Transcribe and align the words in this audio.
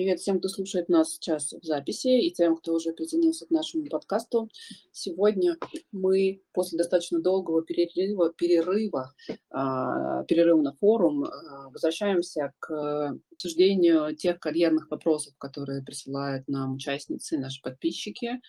Привет 0.00 0.18
всем, 0.18 0.38
кто 0.38 0.48
слушает 0.48 0.88
нас 0.88 1.12
сейчас 1.12 1.52
в 1.52 1.62
записи, 1.62 2.08
и 2.08 2.30
тем, 2.30 2.56
кто 2.56 2.72
уже 2.72 2.94
присоединился 2.94 3.44
к 3.44 3.50
нашему 3.50 3.84
подкасту. 3.84 4.48
Сегодня 4.92 5.58
мы 5.92 6.40
после 6.54 6.78
достаточно 6.78 7.20
долгого 7.20 7.62
перерыва, 7.62 8.32
перерыва, 8.32 9.12
э, 9.28 9.34
перерыва 10.26 10.62
на 10.62 10.72
форум, 10.72 11.24
э, 11.24 11.28
возвращаемся 11.70 12.54
к 12.60 13.14
обсуждению 13.30 14.16
тех 14.16 14.40
карьерных 14.40 14.90
вопросов, 14.90 15.34
которые 15.36 15.84
присылают 15.84 16.48
нам 16.48 16.76
участницы, 16.76 17.36
наши 17.36 17.60
подписчики. 17.60 18.40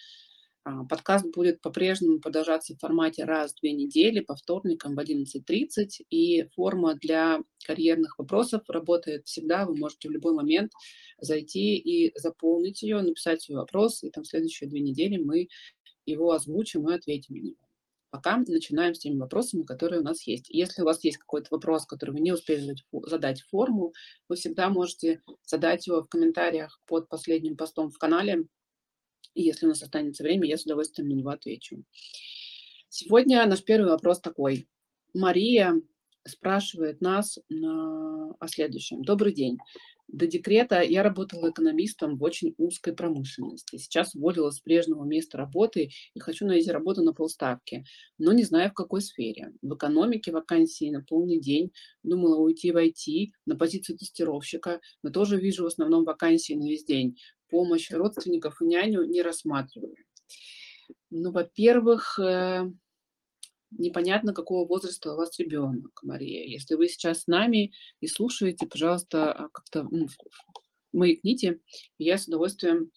А, 0.63 0.83
подкаст 0.83 1.25
будет 1.33 1.59
по-прежнему 1.59 2.19
продолжаться 2.19 2.75
в 2.75 2.79
формате 2.79 3.23
раз 3.23 3.51
в 3.51 3.61
две 3.61 3.71
недели 3.71 4.19
по 4.19 4.35
вторникам 4.35 4.93
в 4.93 4.99
11.30. 4.99 6.05
И 6.11 6.47
форма 6.55 6.93
для 6.93 7.39
карьерных 7.65 8.19
вопросов 8.19 8.61
работает 8.67 9.25
всегда. 9.25 9.65
Вы 9.65 9.75
можете 9.75 10.07
в 10.07 10.11
любой 10.11 10.35
момент 10.35 10.71
зайти 11.19 11.77
и 11.77 12.11
заполнить 12.15 12.83
ее, 12.83 13.01
написать 13.01 13.41
свой 13.41 13.57
вопрос. 13.57 14.03
И 14.03 14.11
там 14.11 14.23
следующие 14.23 14.69
две 14.69 14.81
недели 14.81 15.17
мы 15.17 15.47
его 16.05 16.31
озвучим 16.31 16.87
и 16.89 16.93
ответим 16.93 17.35
на 17.35 17.41
него. 17.41 17.57
Пока 18.11 18.37
начинаем 18.37 18.93
с 18.93 18.99
теми 18.99 19.17
вопросами, 19.17 19.63
которые 19.63 20.01
у 20.01 20.03
нас 20.03 20.27
есть. 20.27 20.47
Если 20.49 20.83
у 20.83 20.85
вас 20.85 21.03
есть 21.03 21.17
какой-то 21.17 21.47
вопрос, 21.49 21.87
который 21.87 22.11
вы 22.11 22.19
не 22.19 22.33
успели 22.33 22.75
задать 23.07 23.41
форму, 23.41 23.93
вы 24.27 24.35
всегда 24.35 24.69
можете 24.69 25.21
задать 25.43 25.87
его 25.87 26.03
в 26.03 26.07
комментариях 26.07 26.79
под 26.85 27.09
последним 27.09 27.57
постом 27.57 27.89
в 27.89 27.97
канале 27.97 28.45
и 29.33 29.43
если 29.43 29.65
у 29.65 29.69
нас 29.69 29.81
останется 29.81 30.23
время, 30.23 30.47
я 30.47 30.57
с 30.57 30.63
удовольствием 30.63 31.09
на 31.09 31.13
него 31.13 31.29
отвечу. 31.29 31.83
Сегодня 32.89 33.45
наш 33.45 33.63
первый 33.63 33.89
вопрос 33.89 34.19
такой. 34.19 34.67
Мария 35.13 35.81
спрашивает 36.27 37.01
нас 37.01 37.39
о 38.39 38.47
следующем. 38.47 39.03
Добрый 39.03 39.33
день. 39.33 39.57
До 40.07 40.27
декрета 40.27 40.81
я 40.81 41.03
работала 41.03 41.51
экономистом 41.51 42.17
в 42.17 42.23
очень 42.23 42.53
узкой 42.57 42.93
промышленности. 42.93 43.77
Сейчас 43.77 44.13
уволилась 44.13 44.55
с 44.55 44.59
прежнего 44.59 45.05
места 45.05 45.37
работы 45.37 45.91
и 46.13 46.19
хочу 46.19 46.45
найти 46.45 46.69
работу 46.69 47.01
на 47.01 47.13
полставки, 47.13 47.85
но 48.17 48.33
не 48.33 48.43
знаю 48.43 48.71
в 48.71 48.73
какой 48.73 49.01
сфере. 49.01 49.53
В 49.61 49.73
экономике 49.73 50.33
вакансии 50.33 50.91
на 50.91 51.01
полный 51.01 51.39
день. 51.39 51.71
Думала 52.03 52.35
уйти 52.35 52.73
в 52.73 52.77
IT 52.77 53.29
на 53.45 53.55
позицию 53.55 53.97
тестировщика, 53.97 54.81
но 55.01 55.11
тоже 55.11 55.39
вижу 55.39 55.63
в 55.63 55.67
основном 55.67 56.03
вакансии 56.03 56.53
на 56.53 56.67
весь 56.67 56.83
день 56.83 57.15
помощь 57.51 57.91
родственников 57.91 58.61
и 58.61 58.65
няню 58.65 59.03
не 59.03 59.21
рассматриваю. 59.21 59.95
Ну, 61.11 61.31
во-первых, 61.31 62.17
э, 62.19 62.71
непонятно, 63.71 64.33
какого 64.33 64.67
возраста 64.67 65.13
у 65.13 65.17
вас 65.17 65.37
ребенок, 65.39 65.99
Мария. 66.03 66.45
Если 66.45 66.75
вы 66.75 66.87
сейчас 66.87 67.23
с 67.23 67.27
нами 67.27 67.73
и 67.99 68.07
слушаете, 68.07 68.67
пожалуйста, 68.67 69.31
а, 69.31 69.49
как-то 69.49 69.87
ну, 69.89 70.07
маякните, 70.93 71.59
я 71.97 72.17
с 72.17 72.27
удовольствием 72.27 72.91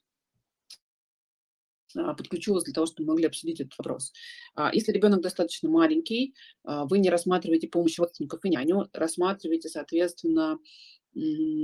а, 1.96 2.14
подключу 2.14 2.54
вас 2.54 2.64
для 2.64 2.72
того, 2.72 2.86
чтобы 2.86 3.06
мы 3.06 3.12
могли 3.14 3.26
обсудить 3.26 3.60
этот 3.60 3.78
вопрос. 3.78 4.12
А, 4.54 4.74
если 4.74 4.92
ребенок 4.92 5.20
достаточно 5.20 5.68
маленький, 5.68 6.34
вы 6.64 6.98
не 6.98 7.10
рассматриваете 7.10 7.68
помощь 7.68 7.98
родственников 7.98 8.44
и 8.44 8.48
няню, 8.48 8.88
рассматриваете, 8.92 9.68
соответственно, 9.68 10.58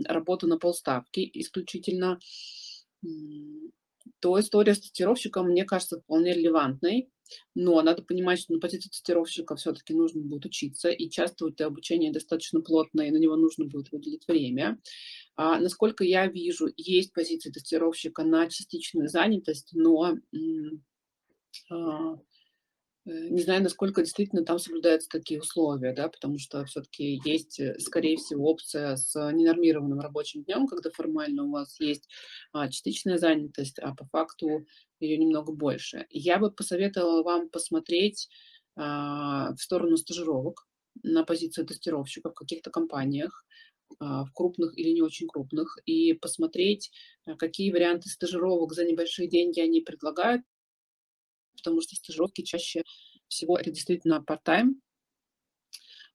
работу 0.06 0.47
на 0.47 0.58
полставки 0.58 1.28
исключительно, 1.34 2.20
то 4.20 4.38
история 4.38 4.74
с 4.74 4.80
тестировщиком, 4.80 5.48
мне 5.48 5.64
кажется, 5.64 6.00
вполне 6.00 6.34
релевантной. 6.34 7.10
Но 7.54 7.80
надо 7.82 8.02
понимать, 8.02 8.40
что 8.40 8.52
на 8.52 8.58
позицию 8.58 8.90
тестировщика 8.90 9.54
все-таки 9.54 9.94
нужно 9.94 10.20
будет 10.22 10.46
учиться, 10.46 10.90
и 10.90 11.08
часто 11.08 11.48
это 11.48 11.66
обучение 11.66 12.12
достаточно 12.12 12.60
плотное, 12.60 13.06
и 13.06 13.10
на 13.12 13.18
него 13.18 13.36
нужно 13.36 13.66
будет 13.66 13.92
выделить 13.92 14.26
время. 14.26 14.80
А, 15.36 15.60
насколько 15.60 16.02
я 16.02 16.26
вижу, 16.26 16.68
есть 16.76 17.12
позиция 17.12 17.52
тестировщика 17.52 18.24
на 18.24 18.48
частичную 18.48 19.08
занятость, 19.08 19.70
но 19.74 20.16
а, 21.70 22.18
не 23.06 23.40
знаю, 23.42 23.62
насколько 23.62 24.02
действительно 24.02 24.44
там 24.44 24.58
соблюдаются 24.58 25.08
такие 25.08 25.41
условия, 25.41 25.94
да, 25.94 26.08
потому 26.08 26.38
что 26.38 26.64
все-таки 26.66 27.20
есть, 27.25 27.58
э, 27.58 27.78
скорее 27.78 28.16
всего, 28.16 28.50
опция 28.50 28.97
с 28.97 29.14
ненормированным 29.32 30.00
рабочим 30.00 30.44
днем, 30.44 30.66
когда 30.66 30.91
формально 30.91 31.44
у 31.44 31.50
вас 31.50 31.80
есть 31.80 32.08
а, 32.52 32.69
частичная 32.69 33.19
занятость, 33.19 33.78
а 33.78 33.94
по 33.94 34.04
факту 34.06 34.66
ее 35.00 35.16
немного 35.16 35.52
больше. 35.52 36.06
Я 36.10 36.38
бы 36.38 36.50
посоветовала 36.50 37.22
вам 37.22 37.48
посмотреть 37.48 38.28
а, 38.76 39.54
в 39.54 39.60
сторону 39.60 39.96
стажировок 39.96 40.66
на 41.02 41.25
позицию 41.25 41.66
тестировщика 41.66 42.30
в 42.30 42.34
каких-то 42.34 42.70
компаниях, 42.70 43.44
а, 43.98 44.25
в 44.25 44.32
крупных 44.32 44.78
или 44.78 44.91
не 44.91 45.02
очень 45.02 45.26
крупных, 45.26 45.78
и 45.86 46.12
посмотреть, 46.12 46.91
а, 47.26 47.34
какие 47.36 47.72
варианты 47.72 48.08
стажировок 48.08 48.72
за 48.72 48.84
небольшие 48.84 49.28
деньги 49.28 49.60
они 49.60 49.80
предлагают, 49.80 50.42
потому 51.62 51.81
что 51.81 51.97
стажировки 51.97 52.43
чаще 52.43 52.82
всего 53.28 53.56
это 53.59 53.71
действительно 53.71 54.25
part-time. 54.26 54.75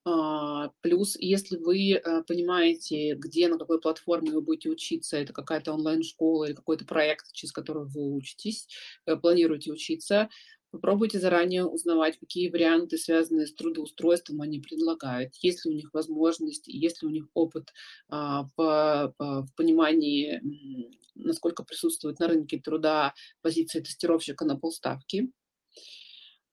А, 0.08 0.70
плюс, 0.82 1.18
если 1.20 1.58
вы 1.58 1.94
э, 1.94 2.24
понимаете, 2.28 3.16
где, 3.16 3.48
на 3.48 3.58
какой 3.58 3.82
платформе 3.82 4.32
вы 4.32 4.42
будете 4.42 4.70
учиться, 4.70 5.18
это 5.18 5.34
какая-то 5.34 5.74
онлайн-школа 5.74 6.46
или 6.46 6.54
какой-то 6.54 6.86
проект, 6.86 7.32
через 7.32 7.52
который 7.52 7.86
вы 7.88 8.14
учитесь, 8.14 8.68
э, 9.08 9.16
планируете 9.16 9.72
учиться, 9.72 10.30
попробуйте 10.76 11.20
заранее 11.20 11.66
узнавать, 11.66 12.20
какие 12.20 12.50
варианты, 12.50 12.98
связанные 12.98 13.48
с 13.48 13.54
трудоустройством, 13.54 14.42
они 14.42 14.60
предлагают, 14.60 15.34
есть 15.42 15.66
ли 15.66 15.72
у 15.72 15.76
них 15.76 15.94
возможность, 15.94 16.68
есть 16.68 17.02
ли 17.02 17.08
у 17.08 17.12
них 17.12 17.28
опыт 17.34 17.74
а, 18.10 18.50
в, 18.58 19.14
в 19.18 19.48
понимании, 19.56 20.42
насколько 21.16 21.64
присутствует 21.64 22.20
на 22.20 22.28
рынке 22.28 22.60
труда 22.60 23.14
позиция 23.42 23.82
тестировщика 23.82 24.46
на 24.46 24.58
полставки. 24.58 25.32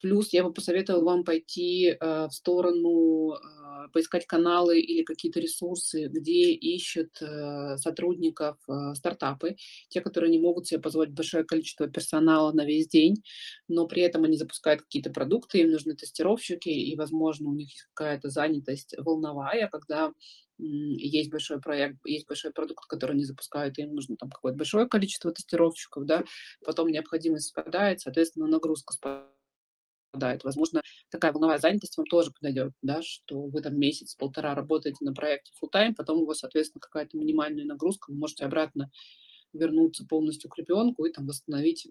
Плюс 0.02 0.32
я 0.32 0.42
бы 0.42 0.52
посоветовала 0.52 1.04
вам 1.04 1.24
пойти 1.24 1.90
э, 1.90 2.26
в 2.26 2.32
сторону, 2.32 3.34
э, 3.34 3.88
поискать 3.92 4.26
каналы 4.26 4.80
или 4.80 5.04
какие-то 5.04 5.38
ресурсы, 5.38 6.08
где 6.08 6.50
ищут 6.50 7.22
э, 7.22 7.76
сотрудников 7.76 8.56
стартапы, 8.94 9.54
те, 9.90 10.00
которые 10.00 10.32
не 10.32 10.40
могут 10.40 10.66
себе 10.66 10.80
позволить 10.80 11.14
большое 11.14 11.44
количество 11.44 11.86
персонала 11.86 12.50
на 12.50 12.64
весь 12.64 12.88
день, 12.88 13.22
но 13.68 13.86
при 13.86 14.02
этом 14.02 14.24
они 14.24 14.36
запускают 14.36 14.82
какие-то 14.82 15.10
продукты, 15.10 15.60
им 15.60 15.70
нужны 15.70 15.94
тестировщики, 15.94 16.68
и, 16.68 16.96
возможно, 16.96 17.48
у 17.50 17.54
них 17.54 17.68
есть 17.68 17.86
какая-то 17.94 18.28
занятость 18.28 18.96
волновая, 18.98 19.68
когда 19.68 20.12
есть 20.58 21.30
большой 21.30 21.60
проект, 21.60 21.98
есть 22.04 22.26
большой 22.26 22.52
продукт, 22.52 22.86
который 22.86 23.12
они 23.12 23.24
запускают, 23.24 23.78
и 23.78 23.82
им 23.82 23.94
нужно 23.94 24.16
там 24.16 24.30
какое-то 24.30 24.58
большое 24.58 24.88
количество 24.88 25.32
тестировщиков, 25.32 26.06
да, 26.06 26.24
потом 26.64 26.88
необходимость 26.88 27.48
спадает, 27.48 28.00
соответственно, 28.00 28.48
нагрузка 28.48 28.94
спадает 28.94 29.41
попадает. 30.12 30.44
Возможно, 30.44 30.82
такая 31.10 31.32
волновая 31.32 31.58
занятость 31.58 31.96
вам 31.96 32.06
тоже 32.06 32.30
подойдет, 32.30 32.72
да, 32.82 33.02
что 33.02 33.42
вы 33.42 33.60
там 33.62 33.78
месяц-полтора 33.78 34.54
работаете 34.54 34.98
на 35.00 35.14
проекте 35.14 35.52
full 35.60 35.70
time, 35.72 35.94
потом 35.96 36.22
у 36.22 36.26
вас, 36.26 36.40
соответственно, 36.40 36.80
какая-то 36.80 37.16
минимальная 37.16 37.64
нагрузка, 37.64 38.10
вы 38.10 38.18
можете 38.18 38.44
обратно 38.44 38.90
вернуться 39.52 40.06
полностью 40.06 40.50
к 40.50 40.58
ребенку 40.58 41.04
и 41.04 41.12
там 41.12 41.26
восстановить 41.26 41.88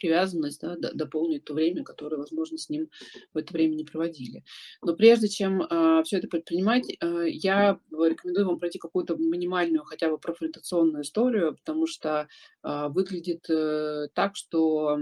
привязанность, 0.00 0.60
да, 0.60 0.76
дополнить 0.76 1.44
то 1.44 1.54
время, 1.54 1.84
которое, 1.84 2.16
возможно, 2.16 2.58
с 2.58 2.68
ним 2.68 2.88
в 3.32 3.38
это 3.38 3.52
время 3.52 3.74
не 3.74 3.84
проводили. 3.84 4.42
Но 4.82 4.96
прежде 4.96 5.28
чем 5.28 5.62
э, 5.62 6.02
все 6.04 6.18
это 6.18 6.26
предпринимать, 6.26 6.88
э, 6.88 7.26
я 7.28 7.78
рекомендую 7.90 8.46
вам 8.46 8.58
пройти 8.58 8.78
какую-то 8.78 9.14
минимальную 9.16 9.84
хотя 9.84 10.10
бы 10.10 10.18
профориентационную 10.18 11.02
историю, 11.02 11.56
потому 11.56 11.86
что 11.86 12.26
э, 12.64 12.88
выглядит 12.88 13.48
э, 13.48 14.08
так, 14.14 14.34
что 14.34 14.98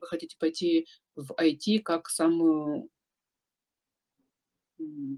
вы 0.00 0.06
хотите 0.06 0.36
пойти 0.38 0.86
в 1.16 1.32
IT 1.32 1.80
как 1.80 2.08
самую 2.08 2.88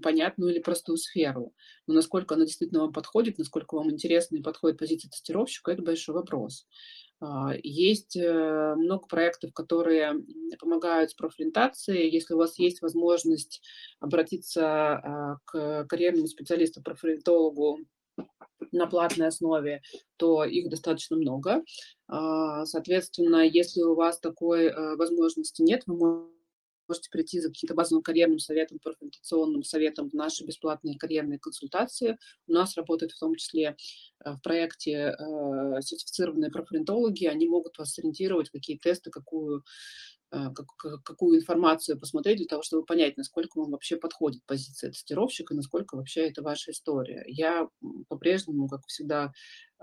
понятную 0.01 0.51
или 0.51 0.59
простую 0.59 0.97
сферу. 0.97 1.53
Но 1.87 1.93
насколько 1.93 2.35
она 2.35 2.45
действительно 2.45 2.81
вам 2.81 2.93
подходит, 2.93 3.37
насколько 3.37 3.75
вам 3.75 3.91
интересна 3.91 4.37
и 4.37 4.41
подходит 4.41 4.77
позиция 4.77 5.09
тестировщика, 5.09 5.71
это 5.71 5.81
большой 5.81 6.15
вопрос. 6.15 6.67
А, 7.21 7.53
есть 7.63 8.17
э, 8.17 8.75
много 8.75 9.07
проектов, 9.07 9.53
которые 9.53 10.15
помогают 10.59 11.11
с 11.11 11.13
профориентацией. 11.13 12.09
Если 12.09 12.33
у 12.33 12.37
вас 12.37 12.59
есть 12.59 12.81
возможность 12.81 13.61
обратиться 13.99 14.65
а, 14.65 15.37
к 15.45 15.85
карьерному 15.85 16.27
специалисту, 16.27 16.81
профориентологу 16.81 17.79
на 18.71 18.87
платной 18.87 19.27
основе, 19.27 19.81
то 20.17 20.43
их 20.43 20.69
достаточно 20.69 21.15
много. 21.15 21.63
А, 22.15 22.63
соответственно, 22.67 23.37
если 23.37 23.81
у 23.81 23.95
вас 23.95 24.19
такой 24.19 24.65
э, 24.65 24.95
возможности 24.97 25.63
нет, 25.63 25.81
вы 25.87 26.27
можете 26.87 27.09
прийти 27.09 27.39
за 27.39 27.47
каким-то 27.47 27.73
базовым 27.73 28.03
карьерным 28.03 28.37
советом, 28.37 28.77
профориентационным 28.77 29.63
советом 29.63 30.11
в 30.11 30.13
наши 30.13 30.45
бесплатные 30.45 30.95
карьерные 30.95 31.39
консультации. 31.39 32.19
У 32.45 32.51
нас 32.51 32.77
работают 32.77 33.13
в 33.13 33.19
том 33.19 33.33
числе 33.33 33.75
э, 34.23 34.31
в 34.31 34.41
проекте 34.43 35.15
э, 35.17 35.81
сертифицированные 35.81 36.51
профориентологи. 36.51 37.25
Они 37.25 37.47
могут 37.47 37.79
вас 37.79 37.93
сориентировать, 37.93 38.51
какие 38.51 38.77
тесты, 38.77 39.09
какую 39.09 39.63
как, 40.33 41.03
какую 41.03 41.37
информацию 41.37 41.99
посмотреть 41.99 42.37
для 42.37 42.47
того, 42.47 42.63
чтобы 42.63 42.85
понять, 42.85 43.17
насколько 43.17 43.59
вам 43.59 43.69
вообще 43.69 43.97
подходит 43.97 44.41
позиция 44.47 44.89
тестировщика, 44.89 45.53
насколько 45.53 45.95
вообще 45.95 46.27
это 46.27 46.41
ваша 46.41 46.71
история. 46.71 47.23
Я 47.27 47.69
по-прежнему, 48.09 48.67
как 48.67 48.81
всегда, 48.87 49.31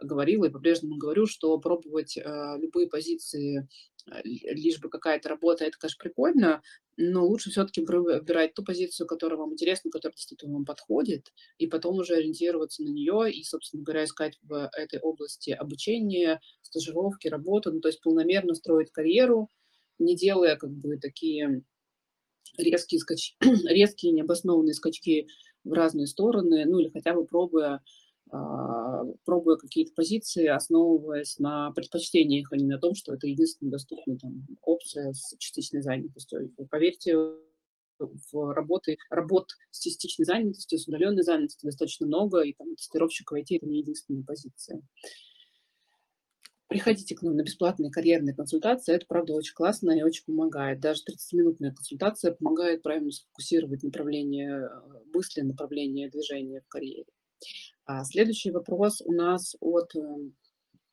говорила 0.02 0.46
и 0.46 0.50
по-прежнему 0.50 0.96
говорю, 0.96 1.26
что 1.26 1.58
пробовать 1.58 2.16
э, 2.16 2.22
любые 2.58 2.88
позиции, 2.88 3.68
э, 4.10 4.20
лишь 4.24 4.80
бы 4.80 4.88
какая-то 4.88 5.28
работа, 5.28 5.64
это, 5.64 5.76
конечно, 5.78 6.02
прикольно, 6.02 6.62
но 6.96 7.26
лучше 7.26 7.50
все-таки 7.50 7.80
выбирать 7.80 8.54
ту 8.54 8.62
позицию, 8.62 9.06
которая 9.06 9.38
вам 9.38 9.52
интересна, 9.52 9.90
которая 9.90 10.14
действительно 10.14 10.54
вам 10.54 10.64
подходит, 10.64 11.32
и 11.58 11.66
потом 11.66 11.96
уже 11.96 12.14
ориентироваться 12.14 12.82
на 12.82 12.88
нее 12.88 13.32
и, 13.32 13.42
собственно 13.44 13.82
говоря, 13.82 14.04
искать 14.04 14.38
в 14.42 14.70
этой 14.76 15.00
области 15.00 15.50
обучение, 15.50 16.40
стажировки, 16.62 17.28
работу, 17.28 17.72
ну, 17.72 17.80
то 17.80 17.88
есть 17.88 18.02
полномерно 18.02 18.54
строить 18.54 18.90
карьеру, 18.90 19.48
не 19.98 20.16
делая 20.16 20.56
как 20.56 20.70
бы 20.70 20.98
такие 20.98 21.62
резкие, 22.58 23.00
скач... 23.00 23.36
резкие 23.40 24.12
необоснованные 24.12 24.74
скачки 24.74 25.28
в 25.64 25.72
разные 25.72 26.06
стороны, 26.06 26.64
ну 26.64 26.80
или 26.80 26.90
хотя 26.90 27.14
бы 27.14 27.24
пробуя 27.24 27.82
пробуя 29.24 29.56
какие-то 29.56 29.92
позиции, 29.94 30.46
основываясь 30.46 31.38
на 31.38 31.72
предпочтениях, 31.72 32.52
а 32.52 32.56
не 32.56 32.66
на 32.66 32.78
том, 32.78 32.94
что 32.94 33.14
это 33.14 33.26
единственная 33.26 33.72
доступная 33.72 34.16
там, 34.18 34.46
опция 34.62 35.12
с 35.12 35.34
частичной 35.38 35.82
занятостью. 35.82 36.52
Поверьте, 36.70 37.16
в 37.98 38.52
работы, 38.54 38.96
работ 39.10 39.50
с 39.70 39.80
частичной 39.80 40.24
занятостью, 40.24 40.78
с 40.78 40.88
удаленной 40.88 41.22
занятостью 41.22 41.68
достаточно 41.68 42.06
много, 42.06 42.40
и 42.40 42.54
там 42.54 42.74
тестировщик 42.74 43.30
в 43.30 43.34
IT– 43.34 43.46
это 43.50 43.66
не 43.66 43.80
единственная 43.80 44.24
позиция. 44.24 44.82
Приходите 46.68 47.16
к 47.16 47.22
нам 47.22 47.34
на 47.34 47.42
бесплатные 47.42 47.90
карьерные 47.90 48.32
консультации. 48.32 48.94
Это, 48.94 49.04
правда, 49.08 49.34
очень 49.34 49.54
классно 49.54 49.90
и 49.90 50.02
очень 50.02 50.24
помогает. 50.24 50.78
Даже 50.78 51.02
30-минутная 51.02 51.72
консультация 51.72 52.32
помогает 52.32 52.82
правильно 52.82 53.10
сфокусировать 53.10 53.82
направление 53.82 54.70
мысли, 55.12 55.40
направление 55.40 56.08
движения 56.08 56.60
в 56.60 56.68
карьере. 56.68 57.06
А 57.84 58.04
следующий 58.04 58.50
вопрос 58.50 59.02
у 59.04 59.12
нас 59.12 59.56
от 59.60 59.94
эм, 59.96 60.34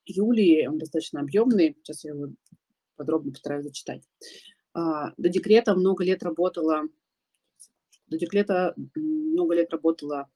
Юлии, 0.05 0.65
он 0.67 0.77
достаточно 0.77 1.21
объемный, 1.21 1.75
сейчас 1.77 2.03
я 2.03 2.11
его 2.11 2.29
подробно 2.95 3.31
постараюсь 3.31 3.65
зачитать. 3.65 4.03
А, 4.73 5.13
до 5.17 5.29
декрета 5.29 5.75
много 5.75 6.03
лет 6.03 6.23
работала, 6.23 6.83
до 8.07 8.17
декрета 8.17 8.73
много 8.95 9.55
лет 9.55 9.71
работала 9.71 10.29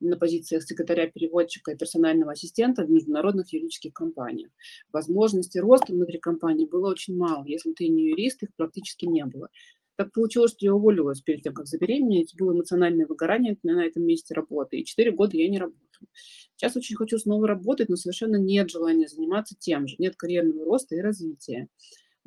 на 0.00 0.16
позициях 0.16 0.62
секретаря-переводчика 0.62 1.72
и 1.72 1.76
персонального 1.76 2.32
ассистента 2.32 2.84
в 2.84 2.90
международных 2.90 3.52
юридических 3.52 3.92
компаниях. 3.92 4.50
Возможности 4.92 5.58
роста 5.58 5.92
внутри 5.92 6.18
компании 6.18 6.66
было 6.66 6.90
очень 6.90 7.16
мало. 7.16 7.44
Если 7.46 7.72
ты 7.72 7.88
не 7.88 8.10
юрист, 8.10 8.42
их 8.42 8.54
практически 8.56 9.06
не 9.06 9.24
было. 9.24 9.48
Так 9.96 10.12
получилось, 10.12 10.52
что 10.52 10.66
я 10.66 10.74
уволилась 10.74 11.22
перед 11.22 11.42
тем, 11.42 11.54
как 11.54 11.66
забеременеть. 11.66 12.34
Было 12.38 12.52
эмоциональное 12.52 13.06
выгорание 13.06 13.56
на 13.62 13.84
этом 13.84 14.04
месте 14.04 14.34
работы. 14.34 14.78
И 14.78 14.84
четыре 14.84 15.10
года 15.10 15.36
я 15.36 15.48
не 15.48 15.58
работаю. 15.58 16.08
Сейчас 16.54 16.76
очень 16.76 16.96
хочу 16.96 17.18
снова 17.18 17.48
работать, 17.48 17.88
но 17.88 17.96
совершенно 17.96 18.36
нет 18.36 18.70
желания 18.70 19.08
заниматься 19.08 19.56
тем 19.58 19.88
же. 19.88 19.96
Нет 19.98 20.16
карьерного 20.16 20.66
роста 20.66 20.96
и 20.96 21.00
развития. 21.00 21.68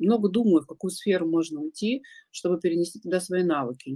Много 0.00 0.28
думаю, 0.28 0.62
в 0.62 0.66
какую 0.66 0.90
сферу 0.90 1.28
можно 1.28 1.60
уйти, 1.60 2.02
чтобы 2.32 2.58
перенести 2.58 2.98
туда 2.98 3.20
свои 3.20 3.44
навыки. 3.44 3.90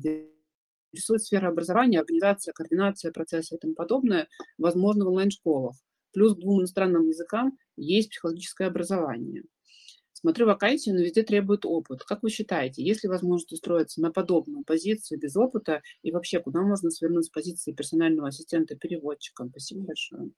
Интересует 0.93 1.23
сфера 1.23 1.49
образования, 1.49 1.99
организация, 1.99 2.53
координация 2.53 3.11
процесса 3.11 3.57
и 3.57 3.59
тому 3.59 3.75
подобное, 3.75 4.29
возможно, 4.57 5.05
в 5.05 5.09
онлайн-школах. 5.09 5.77
Плюс 6.13 6.37
к 6.37 6.39
двум 6.39 6.61
иностранным 6.61 7.09
языкам 7.09 7.59
есть 7.77 8.11
психологическое 8.11 8.67
образование. 8.67 9.43
Смотрю 10.25 10.47
вакансию, 10.47 10.97
но 10.97 11.03
везде 11.03 11.23
требует 11.23 11.65
опыт. 11.65 12.03
Как 12.03 12.25
вы 12.25 12.31
считаете, 12.31 12.83
есть 12.83 13.05
ли 13.05 13.09
возможность 13.09 13.53
устроиться 13.53 14.01
на 14.01 14.11
подобную 14.11 14.65
позицию 14.65 15.21
без 15.21 15.37
опыта? 15.37 15.83
И 16.03 16.11
вообще, 16.11 16.41
куда 16.41 16.63
можно 16.63 16.91
свернуть 16.91 17.27
с 17.27 17.31
позиции 17.31 17.73
персонального 17.73 18.27
ассистента-переводчика? 18.29 19.47
Спасибо 19.49 19.83
большое 19.83 20.31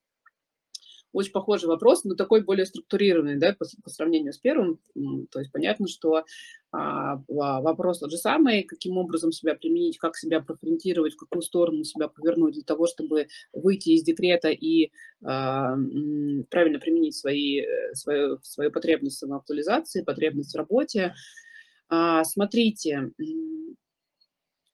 очень 1.17 1.33
похожий 1.33 1.69
вопрос, 1.69 2.05
но 2.05 2.15
такой 2.15 2.43
более 2.43 2.67
структурированный, 2.67 3.39
да, 3.39 3.55
по, 3.59 3.65
по 3.83 3.91
сравнению 3.91 4.33
с 4.33 4.39
первым. 4.39 4.79
То 5.31 5.39
есть 5.39 5.51
понятно, 5.51 5.89
что 5.89 6.25
а, 6.73 7.23
вопрос 7.27 8.01
тот 8.01 8.11
же 8.11 8.19
самый, 8.19 8.63
каким 8.65 8.99
образом 8.99 9.33
себя 9.33 9.55
применить, 9.55 9.99
как 9.99 10.17
себя 10.17 10.41
профориентировать, 10.41 11.15
в 11.15 11.19
какую 11.19 11.43
сторону 11.43 11.85
себя 11.85 12.09
повернуть 12.09 12.55
для 12.55 12.65
того, 12.65 12.87
чтобы 12.87 13.29
выйти 13.53 13.91
из 13.91 14.03
декрета 14.03 14.49
и 14.51 14.91
а, 15.25 15.75
правильно 16.51 16.79
применить 16.79 17.17
свои, 17.17 17.61
э, 17.61 17.95
свою, 17.95 18.39
свою 18.43 18.71
потребность 18.71 19.17
в 19.17 19.21
самоактуализации, 19.21 20.03
потребность 20.03 20.53
в 20.53 20.59
работе. 20.59 21.15
А, 21.89 22.25
смотрите, 22.25 23.13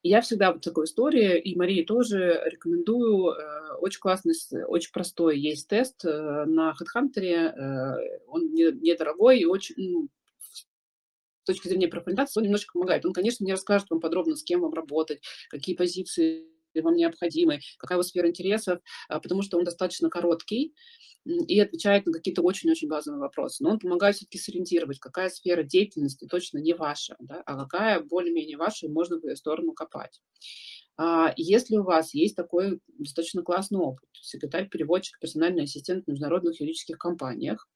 я 0.03 0.21
всегда 0.21 0.51
в 0.51 0.59
такой 0.59 0.85
истории, 0.85 1.39
и 1.39 1.55
Марии 1.55 1.83
тоже 1.83 2.41
рекомендую, 2.45 3.31
э, 3.31 3.73
очень 3.79 4.01
классный, 4.01 4.35
очень 4.67 4.91
простой 4.91 5.39
есть 5.39 5.69
тест 5.69 6.03
э, 6.05 6.45
на 6.45 6.73
HeadHunter, 6.73 7.21
э, 7.21 8.19
он 8.27 8.53
недорогой 8.53 9.39
и 9.39 9.45
очень, 9.45 9.75
ну, 9.77 10.09
с 11.43 11.45
точки 11.45 11.69
зрения 11.69 11.87
профориентации, 11.87 12.39
он 12.39 12.45
немножко 12.45 12.73
помогает. 12.73 13.05
Он, 13.05 13.13
конечно, 13.13 13.43
не 13.43 13.51
расскажет 13.51 13.89
вам 13.89 13.99
подробно, 13.99 14.35
с 14.35 14.43
кем 14.43 14.61
вам 14.61 14.73
работать, 14.73 15.21
какие 15.49 15.75
позиции 15.75 16.52
вам 16.81 16.95
необходимы, 16.95 17.59
какая 17.77 17.97
у 17.97 17.99
вас 17.99 18.07
сфера 18.09 18.27
интересов, 18.27 18.79
а, 19.09 19.19
потому 19.19 19.41
что 19.41 19.57
он 19.57 19.63
достаточно 19.63 20.09
короткий, 20.09 20.73
и 21.25 21.59
отвечает 21.59 22.05
на 22.05 22.11
какие-то 22.11 22.41
очень-очень 22.41 22.89
базовые 22.89 23.21
вопросы. 23.21 23.63
Но 23.63 23.71
он 23.71 23.79
помогает 23.79 24.15
все-таки 24.15 24.37
сориентировать, 24.37 24.99
какая 24.99 25.29
сфера 25.29 25.63
деятельности 25.63 26.27
точно 26.27 26.57
не 26.57 26.73
ваша, 26.73 27.15
да, 27.19 27.41
а 27.45 27.57
какая 27.57 28.01
более-менее 28.01 28.57
ваша, 28.57 28.87
и 28.87 28.89
можно 28.89 29.17
в 29.19 29.23
ее 29.25 29.35
сторону 29.35 29.71
копать. 29.71 30.21
А, 30.97 31.33
если 31.37 31.77
у 31.77 31.83
вас 31.83 32.13
есть 32.13 32.35
такой 32.35 32.79
достаточно 32.87 33.41
классный 33.41 33.79
опыт, 33.79 34.07
секретарь-переводчик, 34.13 35.19
персональный 35.19 35.63
ассистент 35.63 36.05
в 36.05 36.09
международных 36.09 36.59
юридических 36.59 36.97
компаниях, 36.97 37.67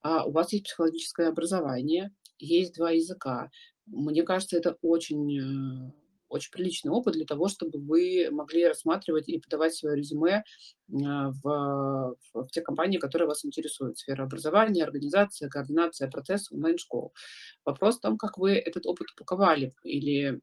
а 0.00 0.24
у 0.24 0.32
вас 0.32 0.52
есть 0.52 0.64
психологическое 0.64 1.28
образование, 1.28 2.12
есть 2.38 2.74
два 2.74 2.90
языка, 2.90 3.50
мне 3.86 4.22
кажется, 4.22 4.56
это 4.56 4.76
очень 4.82 5.38
э, 5.38 5.92
очень 6.28 6.50
приличный 6.50 6.90
опыт 6.92 7.14
для 7.14 7.24
того, 7.24 7.48
чтобы 7.48 7.78
вы 7.78 8.28
могли 8.30 8.66
рассматривать 8.66 9.28
и 9.28 9.38
подавать 9.38 9.74
свое 9.74 9.96
резюме 9.96 10.44
а, 11.04 11.30
в, 11.42 12.16
в 12.32 12.48
те 12.48 12.60
компании, 12.62 12.98
которые 12.98 13.28
вас 13.28 13.44
интересуют. 13.44 13.98
Сфера 13.98 14.24
образования, 14.24 14.84
организация, 14.84 15.48
координация 15.48 16.10
процесса 16.10 16.54
онлайн-школ. 16.54 17.12
Вопрос 17.64 17.98
в 17.98 18.00
том, 18.00 18.18
как 18.18 18.38
вы 18.38 18.52
этот 18.52 18.86
опыт 18.86 19.08
упаковали 19.12 19.74
или 19.84 20.40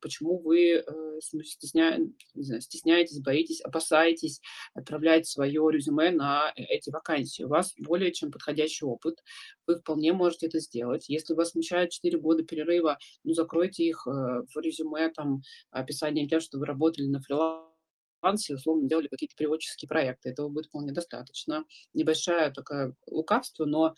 почему 0.00 0.38
вы 0.38 0.74
э, 0.74 0.82
стесня... 1.20 1.98
знаю, 2.34 2.60
стесняетесь, 2.60 3.20
боитесь, 3.20 3.60
опасаетесь 3.60 4.40
отправлять 4.74 5.26
свое 5.26 5.62
резюме 5.70 6.10
на 6.10 6.52
э, 6.56 6.62
эти 6.62 6.90
вакансии. 6.90 7.44
У 7.44 7.48
вас 7.48 7.74
более 7.78 8.12
чем 8.12 8.30
подходящий 8.30 8.84
опыт, 8.84 9.22
вы 9.68 9.76
вполне 9.76 10.12
можете 10.12 10.46
это 10.46 10.58
сделать. 10.58 11.08
Если 11.08 11.34
вас 11.34 11.50
смущает 11.50 11.90
4 11.90 12.18
года 12.18 12.42
перерыва, 12.42 12.98
ну, 13.24 13.34
закройте 13.34 13.84
их 13.84 14.06
э, 14.06 14.10
в 14.10 14.56
резюме, 14.60 15.10
там, 15.10 15.42
описание 15.70 16.26
тем, 16.28 16.40
что 16.40 16.58
вы 16.58 16.66
работали 16.66 17.06
на 17.06 17.20
фрилансе, 17.20 18.54
условно 18.54 18.88
делали 18.88 19.06
какие-то 19.08 19.36
переводческие 19.36 19.88
проекты. 19.88 20.30
Этого 20.30 20.48
будет 20.48 20.66
вполне 20.66 20.92
достаточно. 20.92 21.64
Небольшое 21.94 22.50
такое 22.50 22.94
лукавство, 23.06 23.64
но 23.64 23.94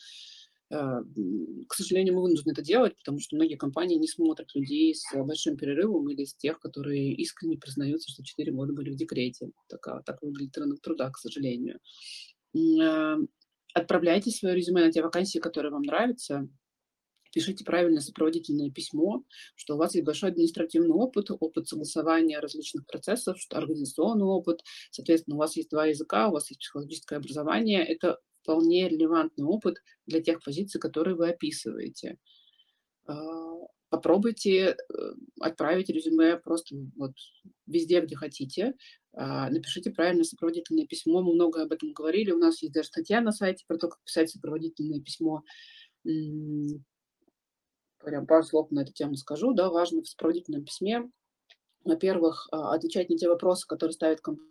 Э, 0.71 1.03
к 1.69 1.75
сожалению, 1.75 2.15
мы 2.15 2.23
вынуждены 2.23 2.53
это 2.53 2.63
делать, 2.63 2.97
потому 2.97 3.19
что 3.19 3.35
многие 3.37 3.57
компании 3.57 3.97
не 3.97 4.07
смотрят 4.07 4.55
людей 4.55 4.95
с 4.95 5.05
большим 5.17 5.57
перерывом 5.57 6.09
или 6.11 6.25
с 6.25 6.35
тех, 6.35 6.61
которые 6.61 7.13
искренне 7.15 7.59
признаются, 7.59 8.11
что 8.11 8.23
4 8.23 8.53
года 8.53 8.73
были 8.73 8.91
в 8.91 8.97
декрете. 8.97 9.51
Так, 9.69 10.05
так 10.05 10.23
выглядит 10.23 10.57
рынок 10.57 10.81
труда, 10.81 11.11
к 11.11 11.19
сожалению. 11.19 11.81
Отправляйте 13.75 14.31
свое 14.31 14.55
резюме 14.55 14.85
на 14.85 14.93
те 14.93 15.03
вакансии, 15.03 15.39
которые 15.39 15.73
вам 15.73 15.83
нравятся. 15.83 16.49
Пишите 17.33 17.65
правильное 17.65 18.01
сопроводительное 18.01 18.71
письмо, 18.71 19.23
что 19.55 19.75
у 19.75 19.79
вас 19.79 19.95
есть 19.95 20.05
большой 20.05 20.31
административный 20.31 20.91
опыт, 20.91 21.31
опыт 21.31 21.69
согласования 21.69 22.41
различных 22.41 22.87
процессов, 22.87 23.39
что 23.39 23.57
организационный 23.57 24.25
опыт. 24.25 24.63
Соответственно, 24.91 25.37
у 25.37 25.39
вас 25.39 25.57
есть 25.57 25.71
два 25.71 25.87
языка, 25.87 26.29
у 26.29 26.33
вас 26.33 26.51
есть 26.51 26.61
психологическое 26.61 27.17
образование. 27.17 27.85
Это 27.85 28.19
вполне 28.43 28.89
релевантный 28.89 29.45
опыт 29.45 29.77
для 30.07 30.21
тех 30.21 30.43
позиций, 30.43 30.81
которые 30.81 31.15
вы 31.15 31.29
описываете. 31.29 32.19
А, 33.07 33.15
попробуйте 33.91 34.59
э, 34.59 34.75
отправить 35.41 35.91
резюме 35.91 36.37
просто 36.37 36.77
вот 36.97 37.13
везде, 37.67 38.01
где 38.01 38.17
хотите. 38.17 38.75
А, 39.13 39.51
напишите 39.51 39.91
правильное 39.91 40.25
сопроводительное 40.25 40.87
письмо. 40.87 41.23
Мы 41.23 41.35
много 41.35 41.63
об 41.63 41.73
этом 41.73 41.93
говорили. 41.93 42.31
У 42.31 42.39
нас 42.39 42.63
есть 42.63 42.75
даже 42.75 42.89
статья 42.89 43.21
на 43.21 43.33
сайте 43.33 43.65
про 43.67 43.77
то, 43.79 43.89
как 43.89 44.03
писать 44.05 44.31
сопроводительное 44.31 45.01
письмо. 45.01 45.43
Прям 47.99 48.27
пару 48.27 48.43
слов 48.45 48.71
на 48.71 48.81
эту 48.81 48.93
тему 48.93 49.17
скажу. 49.17 49.53
Да, 49.53 49.71
важно 49.71 50.03
в 50.03 50.09
сопроводительном 50.09 50.65
письме, 50.65 51.11
во-первых, 51.85 52.49
а, 52.53 52.75
отвечать 52.75 53.11
на 53.11 53.17
те 53.17 53.29
вопросы, 53.29 53.67
которые 53.67 53.93
ставит 53.95 54.21
компания 54.21 54.51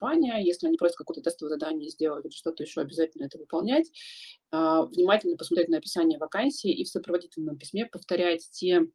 компания, 0.00 0.42
если 0.42 0.66
они 0.66 0.76
просят 0.76 0.96
какое-то 0.96 1.22
тестовое 1.22 1.50
задание 1.50 1.88
сделать 1.90 2.24
или 2.24 2.32
что-то 2.32 2.62
еще, 2.62 2.80
обязательно 2.80 3.24
это 3.26 3.38
выполнять. 3.38 3.90
А, 4.50 4.84
внимательно 4.86 5.36
посмотреть 5.36 5.68
на 5.68 5.78
описание 5.78 6.18
вакансии 6.18 6.72
и 6.72 6.84
в 6.84 6.88
сопроводительном 6.88 7.58
письме 7.58 7.86
повторять 7.86 8.48
те 8.50 8.86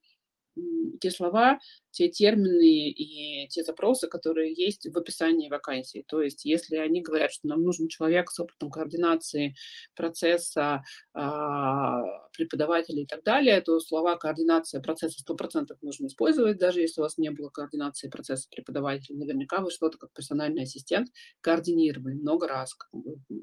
те 0.99 1.11
слова, 1.11 1.59
те 1.91 2.09
термины 2.09 2.89
и 2.89 3.47
те 3.47 3.63
запросы, 3.63 4.07
которые 4.07 4.53
есть 4.53 4.87
в 4.87 4.97
описании 4.97 5.49
вакансии. 5.49 6.03
То 6.07 6.21
есть 6.21 6.45
если 6.45 6.75
они 6.75 7.01
говорят, 7.01 7.31
что 7.31 7.47
нам 7.47 7.63
нужен 7.63 7.87
человек 7.87 8.29
с 8.31 8.39
опытом 8.39 8.69
координации 8.69 9.55
процесса, 9.95 10.83
а, 11.13 12.01
преподавателей 12.33 13.03
и 13.03 13.05
так 13.05 13.23
далее, 13.23 13.61
то 13.61 13.79
слова 13.79 14.17
координация 14.17 14.81
процесса 14.81 15.21
100% 15.21 15.77
нужно 15.81 16.07
использовать, 16.07 16.57
даже 16.57 16.81
если 16.81 16.99
у 16.99 17.03
вас 17.03 17.17
не 17.17 17.31
было 17.31 17.49
координации 17.49 18.09
процесса 18.09 18.49
преподавателя. 18.49 19.17
Наверняка 19.17 19.61
вы 19.61 19.71
что-то 19.71 19.97
как 19.97 20.11
персональный 20.11 20.63
ассистент 20.63 21.09
координировали 21.41 22.15
много 22.15 22.47
раз, 22.47 22.75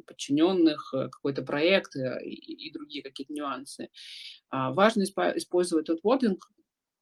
подчиненных, 0.07 0.93
э, 0.95 1.09
какой-то 1.09 1.43
проект 1.43 1.97
э, 1.97 2.23
и, 2.25 2.69
и 2.69 2.73
другие 2.73 3.03
какие-то 3.03 3.33
нюансы. 3.33 3.89
А, 4.51 4.73
важно 4.73 5.05
использовать 5.05 5.87
тот 5.87 6.01
wording, 6.05 6.37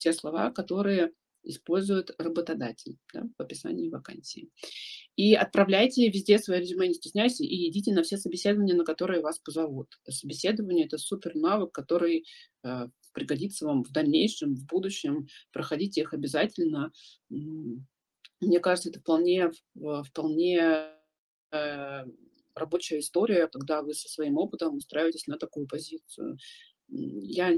те 0.00 0.12
слова, 0.12 0.50
которые 0.50 1.12
использует 1.42 2.10
работодатель 2.18 2.98
да, 3.14 3.22
в 3.38 3.42
описании 3.42 3.88
вакансии. 3.88 4.50
И 5.16 5.34
отправляйте 5.34 6.08
везде 6.08 6.38
свое 6.38 6.60
резюме, 6.60 6.88
не 6.88 6.94
стесняйся, 6.94 7.44
и 7.44 7.68
идите 7.68 7.92
на 7.92 8.02
все 8.02 8.16
собеседования, 8.16 8.74
на 8.74 8.84
которые 8.84 9.22
вас 9.22 9.38
позовут. 9.38 9.98
Собеседование– 10.08 10.86
это 10.86 10.98
супер 10.98 11.34
навык, 11.34 11.72
который 11.72 12.26
э, 12.62 12.88
пригодится 13.12 13.66
вам 13.66 13.84
в 13.84 13.90
дальнейшем, 13.90 14.54
в 14.54 14.66
будущем. 14.66 15.28
Проходите 15.52 16.02
их 16.02 16.12
обязательно. 16.12 16.92
Мне 17.28 18.60
кажется, 18.60 18.90
это 18.90 19.00
вполне, 19.00 19.50
вполне 19.74 20.60
э, 21.52 22.04
рабочая 22.54 23.00
история, 23.00 23.48
когда 23.48 23.82
вы 23.82 23.94
со 23.94 24.08
своим 24.08 24.36
опытом 24.36 24.76
устраиваетесь 24.76 25.26
на 25.26 25.38
такую 25.38 25.66
позицию 25.66 26.38
я, 26.90 27.52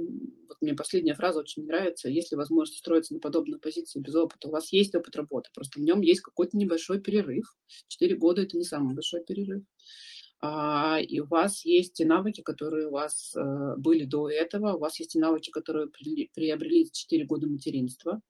вот 0.48 0.58
мне 0.60 0.74
последняя 0.74 1.14
фраза 1.14 1.40
очень 1.40 1.64
нравится, 1.64 2.08
если 2.08 2.36
возможность 2.36 2.76
устроиться 2.78 3.14
на 3.14 3.20
подобную 3.20 3.60
позицию 3.60 4.02
без 4.02 4.14
опыта, 4.14 4.48
у 4.48 4.50
вас 4.50 4.72
есть 4.72 4.94
опыт 4.94 5.16
работы, 5.16 5.50
просто 5.54 5.80
в 5.80 5.82
нем 5.82 6.00
есть 6.00 6.20
какой-то 6.20 6.56
небольшой 6.56 7.00
перерыв. 7.00 7.56
Четыре 7.88 8.16
года– 8.16 8.42
это 8.42 8.56
не 8.56 8.64
самый 8.64 8.94
большой 8.94 9.24
перерыв. 9.24 9.64
А, 10.44 10.98
и 11.00 11.20
у 11.20 11.26
вас 11.26 11.64
есть 11.64 11.94
те 11.94 12.04
навыки, 12.04 12.42
которые 12.42 12.88
у 12.88 12.92
вас 12.92 13.32
а, 13.36 13.76
были 13.76 14.04
до 14.04 14.28
этого, 14.28 14.74
у 14.74 14.80
вас 14.80 14.98
есть 14.98 15.12
те 15.12 15.20
навыки, 15.20 15.50
которые 15.50 15.86
при, 15.86 16.30
приобрели 16.34 16.84
за 16.84 16.92
четыре 16.92 17.24
года 17.24 17.46
материнства. 17.46 18.20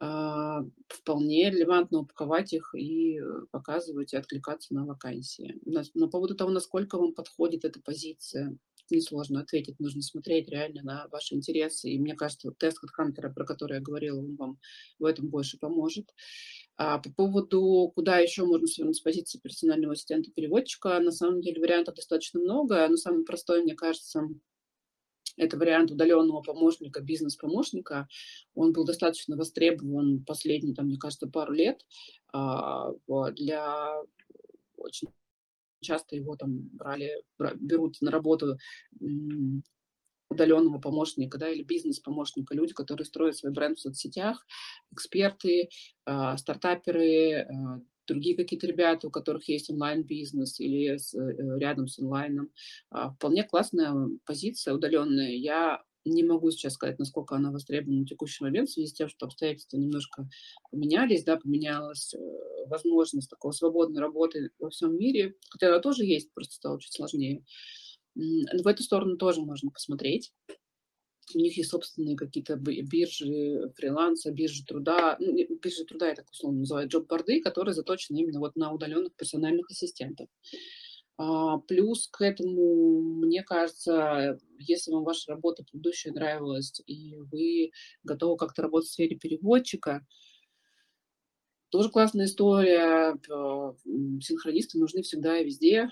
А, 0.00 0.62
вполне 0.88 1.50
релевантно 1.50 2.00
упаковать 2.00 2.54
их 2.54 2.74
и 2.74 3.20
показывать, 3.50 4.14
и 4.14 4.16
откликаться 4.16 4.74
на 4.74 4.86
вакансии. 4.86 5.60
На, 5.66 5.82
на 5.94 6.08
поводу 6.08 6.34
того, 6.34 6.50
насколько 6.50 6.96
вам 6.96 7.12
подходит 7.12 7.66
эта 7.66 7.80
позиция, 7.82 8.56
несложно 8.90 9.40
ответить, 9.40 9.80
нужно 9.80 10.02
смотреть 10.02 10.48
реально 10.48 10.82
на 10.82 11.08
ваши 11.08 11.34
интересы. 11.34 11.90
И 11.90 11.98
мне 11.98 12.14
кажется, 12.14 12.48
вот 12.48 12.58
тест 12.58 12.78
HeadHunter, 12.82 13.32
про 13.32 13.44
который 13.44 13.74
я 13.74 13.80
говорила, 13.80 14.18
он 14.18 14.36
вам 14.36 14.58
в 14.98 15.04
этом 15.04 15.28
больше 15.28 15.58
поможет. 15.58 16.14
А 16.76 16.98
по 16.98 17.10
поводу, 17.10 17.92
куда 17.94 18.18
еще 18.18 18.44
можно 18.44 18.66
свернуть 18.66 18.96
с 18.96 19.00
позиции 19.00 19.38
персонального 19.38 19.94
ассистента-переводчика, 19.94 21.00
на 21.00 21.10
самом 21.10 21.40
деле 21.40 21.60
вариантов 21.60 21.94
достаточно 21.94 22.40
много, 22.40 22.86
но 22.88 22.96
самый 22.96 23.24
простой, 23.24 23.62
мне 23.62 23.74
кажется, 23.74 24.28
это 25.36 25.58
вариант 25.58 25.90
удаленного 25.90 26.42
помощника, 26.42 27.00
бизнес-помощника. 27.00 28.08
Он 28.54 28.72
был 28.72 28.84
достаточно 28.84 29.36
востребован 29.36 30.24
последние, 30.24 30.74
там, 30.74 30.86
мне 30.86 30.96
кажется, 30.96 31.26
пару 31.26 31.52
лет 31.52 31.84
а, 32.32 32.92
для 33.32 34.02
очень 34.76 35.08
часто 35.80 36.16
его 36.16 36.36
там 36.36 36.68
брали, 36.72 37.10
берут 37.56 38.00
на 38.00 38.10
работу 38.10 38.58
удаленного 40.28 40.78
помощника, 40.78 41.38
да, 41.38 41.48
или 41.48 41.62
бизнес-помощника, 41.62 42.54
люди, 42.54 42.74
которые 42.74 43.04
строят 43.04 43.36
свой 43.36 43.52
бренд 43.52 43.78
в 43.78 43.80
соцсетях, 43.80 44.44
эксперты, 44.92 45.68
э, 46.06 46.36
стартаперы, 46.36 47.04
э, 47.04 47.46
другие 48.06 48.36
какие-то 48.36 48.66
ребята, 48.66 49.08
у 49.08 49.10
которых 49.10 49.48
есть 49.48 49.70
онлайн-бизнес 49.70 50.60
или 50.60 50.96
с, 50.96 51.14
э, 51.14 51.58
рядом 51.58 51.88
с 51.88 51.98
онлайном. 51.98 52.50
Э, 52.92 53.10
вполне 53.16 53.44
классная 53.44 53.94
позиция 54.24 54.74
удаленная. 54.74 55.30
Я 55.30 55.82
не 56.10 56.22
могу 56.22 56.50
сейчас 56.50 56.74
сказать, 56.74 56.98
насколько 56.98 57.36
она 57.36 57.50
востребована 57.50 58.02
в 58.02 58.06
текущий 58.06 58.44
момент, 58.44 58.68
в 58.68 58.72
связи 58.72 58.88
с 58.88 58.92
тем, 58.92 59.08
что 59.08 59.26
обстоятельства 59.26 59.76
немножко 59.76 60.28
поменялись, 60.70 61.24
да, 61.24 61.36
поменялась 61.36 62.14
э, 62.14 62.18
возможность 62.68 63.30
такой 63.30 63.52
свободной 63.52 64.00
работы 64.00 64.50
во 64.58 64.70
всем 64.70 64.96
мире, 64.96 65.34
хотя 65.50 65.68
она 65.68 65.80
тоже 65.80 66.04
есть, 66.04 66.32
просто 66.32 66.54
стало 66.54 66.80
чуть 66.80 66.92
сложнее. 66.92 67.44
В 68.14 68.66
эту 68.66 68.82
сторону 68.82 69.16
тоже 69.16 69.42
можно 69.42 69.70
посмотреть. 69.70 70.32
У 71.34 71.38
них 71.38 71.56
есть 71.56 71.70
собственные 71.70 72.16
какие-то 72.16 72.56
биржи 72.56 73.72
фриланса, 73.74 74.30
биржи 74.30 74.64
труда, 74.64 75.16
ну, 75.18 75.34
биржи 75.60 75.84
труда 75.84 76.08
я 76.08 76.14
так 76.14 76.30
условно 76.30 76.60
называю, 76.60 76.88
джоб-борды, 76.88 77.40
которые 77.40 77.74
заточены 77.74 78.18
именно 78.18 78.38
вот 78.38 78.54
на 78.54 78.72
удаленных 78.72 79.14
персональных 79.16 79.68
ассистентов. 79.70 80.28
А, 81.18 81.58
плюс 81.58 82.08
к 82.08 82.20
этому, 82.22 83.00
мне 83.00 83.42
кажется, 83.42 84.38
если 84.58 84.92
вам 84.92 85.04
ваша 85.04 85.32
работа 85.32 85.64
предыдущая 85.64 86.12
нравилась, 86.12 86.80
и 86.86 87.16
вы 87.16 87.70
готовы 88.02 88.36
как-то 88.36 88.62
работать 88.62 88.90
в 88.90 88.92
сфере 88.92 89.16
переводчика, 89.16 90.06
тоже 91.70 91.90
классная 91.90 92.26
история. 92.26 93.18
Синхронисты 94.22 94.78
нужны 94.78 95.02
всегда 95.02 95.38
и 95.38 95.44
везде. 95.44 95.88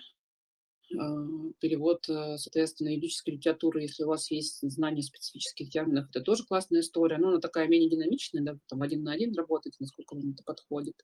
А, 0.98 1.26
перевод, 1.60 2.08
э, 2.08 2.36
соответственно, 2.36 2.90
юридической 2.90 3.30
литературы, 3.30 3.82
если 3.82 4.04
у 4.04 4.08
вас 4.08 4.30
есть 4.30 4.58
знания 4.62 5.02
специфических 5.02 5.70
терминов, 5.70 6.08
это 6.10 6.20
тоже 6.20 6.44
классная 6.44 6.80
история. 6.80 7.18
Но 7.18 7.28
она 7.30 7.40
такая 7.40 7.66
менее 7.66 7.90
динамичная, 7.90 8.42
да, 8.42 8.58
там 8.68 8.82
один 8.82 9.02
на 9.02 9.12
один 9.12 9.34
работать, 9.34 9.74
насколько 9.80 10.14
вам 10.14 10.32
это 10.32 10.44
подходит. 10.44 10.94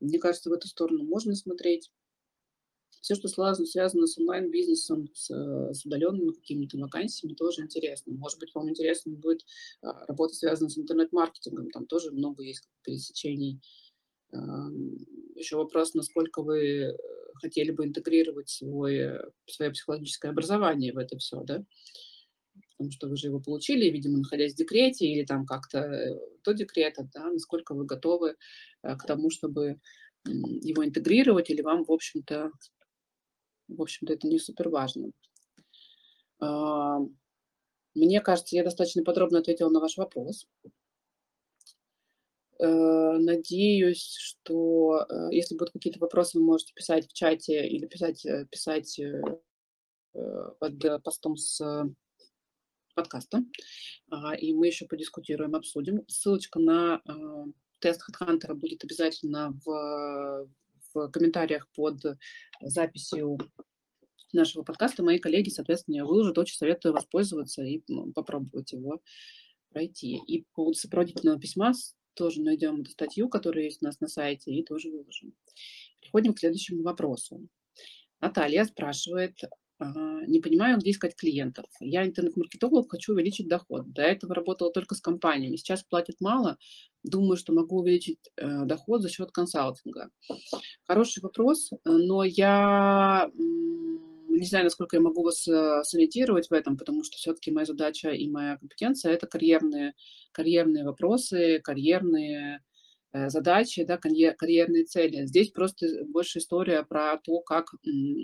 Мне 0.00 0.18
кажется, 0.18 0.50
в 0.50 0.52
эту 0.52 0.68
сторону 0.68 1.04
можно 1.04 1.34
смотреть 1.34 1.90
все, 3.04 3.16
что 3.16 3.28
связано, 3.28 4.06
с 4.06 4.16
онлайн-бизнесом, 4.16 5.10
с, 5.12 5.28
с 5.28 5.84
удаленными 5.84 6.32
какими-то 6.32 6.78
вакансиями, 6.78 7.34
тоже 7.34 7.60
интересно. 7.60 8.14
Может 8.14 8.38
быть, 8.38 8.54
вам 8.54 8.70
интересно 8.70 9.12
будет 9.12 9.44
а, 9.82 10.06
работа, 10.06 10.32
связанная 10.32 10.70
с 10.70 10.78
интернет-маркетингом, 10.78 11.70
там 11.70 11.84
тоже 11.84 12.12
много 12.12 12.42
есть 12.42 12.66
пересечений. 12.82 13.60
Еще 15.36 15.56
вопрос, 15.56 15.92
насколько 15.92 16.42
вы 16.42 16.60
э, 16.60 16.96
хотели 17.34 17.70
бы 17.72 17.84
интегрировать 17.84 18.48
свой, 18.48 19.20
свое 19.46 19.70
психологическое 19.70 20.30
образование 20.30 20.94
в 20.94 20.98
это 20.98 21.18
все, 21.18 21.42
да? 21.44 21.62
Потому 22.70 22.90
что 22.90 23.08
вы 23.08 23.16
же 23.16 23.28
его 23.28 23.38
получили, 23.38 23.90
видимо, 23.90 24.18
находясь 24.18 24.54
в 24.54 24.56
декрете 24.56 25.06
или 25.06 25.24
там 25.26 25.44
как-то 25.44 25.78
э, 25.78 26.18
до 26.42 26.54
декрета, 26.54 27.06
да, 27.14 27.30
насколько 27.30 27.74
вы 27.74 27.84
готовы 27.84 28.36
э, 28.82 28.96
к 28.96 29.04
тому, 29.06 29.28
чтобы 29.28 29.78
его 30.26 30.84
интегрировать, 30.84 31.50
или 31.50 31.60
вам, 31.60 31.84
в 31.84 31.92
общем-то, 31.92 32.50
в 33.68 33.82
общем-то, 33.82 34.12
это 34.12 34.26
не 34.26 34.38
супер 34.38 34.68
важно. 34.68 35.10
А, 36.40 36.98
мне 37.94 38.20
кажется, 38.20 38.56
я 38.56 38.64
достаточно 38.64 39.04
подробно 39.04 39.38
ответила 39.38 39.70
на 39.70 39.80
ваш 39.80 39.96
вопрос. 39.96 40.46
Э, 42.58 43.18
надеюсь, 43.18 44.16
что 44.16 45.06
э, 45.08 45.28
если 45.32 45.56
будут 45.56 45.72
какие-то 45.72 45.98
вопросы, 46.00 46.38
вы 46.38 46.44
можете 46.44 46.72
писать 46.74 47.08
в 47.08 47.12
чате 47.12 47.66
или 47.66 47.86
писать, 47.86 48.24
э, 48.26 48.46
писать 48.50 49.00
под 50.60 51.02
постом 51.02 51.36
с 51.36 51.60
подкастом. 52.94 53.50
А, 54.10 54.36
и 54.36 54.52
мы 54.52 54.68
еще 54.68 54.86
подискутируем, 54.86 55.56
обсудим. 55.56 56.04
Ссылочка 56.06 56.60
на 56.60 57.02
тест 57.80 58.00
HeadHunter 58.08 58.54
будет 58.54 58.84
обязательно 58.84 59.58
в 59.64 60.48
в 60.94 61.08
комментариях 61.08 61.68
под 61.74 62.00
записью 62.60 63.38
нашего 64.32 64.62
подкаста 64.62 65.02
мои 65.02 65.18
коллеги, 65.18 65.50
соответственно, 65.50 66.04
выложат. 66.04 66.38
Очень 66.38 66.56
советую 66.56 66.94
воспользоваться 66.94 67.62
и 67.62 67.82
попробовать 68.14 68.72
его 68.72 69.02
пройти. 69.70 70.20
И 70.26 70.46
по 70.54 70.72
сопроводительного 70.72 71.38
письма 71.38 71.72
тоже 72.14 72.42
найдем 72.42 72.80
эту 72.82 72.90
статью, 72.90 73.28
которая 73.28 73.64
есть 73.64 73.82
у 73.82 73.86
нас 73.86 74.00
на 74.00 74.08
сайте, 74.08 74.52
и 74.52 74.64
тоже 74.64 74.90
выложим. 74.90 75.34
Переходим 76.00 76.34
к 76.34 76.38
следующему 76.38 76.82
вопросу. 76.82 77.48
Наталья 78.20 78.64
спрашивает, 78.64 79.36
не 79.80 80.40
понимаю, 80.40 80.78
где 80.78 80.90
искать 80.90 81.16
клиентов. 81.16 81.66
Я 81.80 82.06
интернет-маркетолог, 82.06 82.90
хочу 82.90 83.12
увеличить 83.12 83.48
доход. 83.48 83.92
До 83.92 84.02
этого 84.02 84.34
работала 84.34 84.72
только 84.72 84.94
с 84.94 85.00
компаниями. 85.00 85.56
Сейчас 85.56 85.82
платят 85.82 86.16
мало. 86.20 86.58
Думаю, 87.02 87.36
что 87.36 87.52
могу 87.52 87.80
увеличить 87.80 88.18
э, 88.36 88.64
доход 88.64 89.02
за 89.02 89.10
счет 89.10 89.30
консалтинга. 89.30 90.10
Хороший 90.86 91.22
вопрос, 91.22 91.70
но 91.84 92.24
я 92.24 93.30
не 94.28 94.46
знаю, 94.46 94.64
насколько 94.64 94.96
я 94.96 95.02
могу 95.02 95.22
вас 95.22 95.46
э, 95.46 95.82
сориентировать 95.84 96.48
в 96.48 96.52
этом, 96.52 96.76
потому 96.76 97.04
что 97.04 97.16
все-таки 97.16 97.50
моя 97.50 97.66
задача 97.66 98.10
и 98.10 98.28
моя 98.28 98.56
компетенция– 98.56 99.12
это 99.14 99.26
карьерные, 99.26 99.94
карьерные 100.32 100.84
вопросы, 100.84 101.60
карьерные 101.62 102.60
задачи, 103.28 103.84
да, 103.84 103.96
карьерные 103.96 104.84
цели. 104.84 105.24
Здесь 105.26 105.50
просто 105.50 105.86
больше 106.06 106.38
история 106.38 106.82
про 106.82 107.18
то, 107.18 107.40
как 107.40 107.72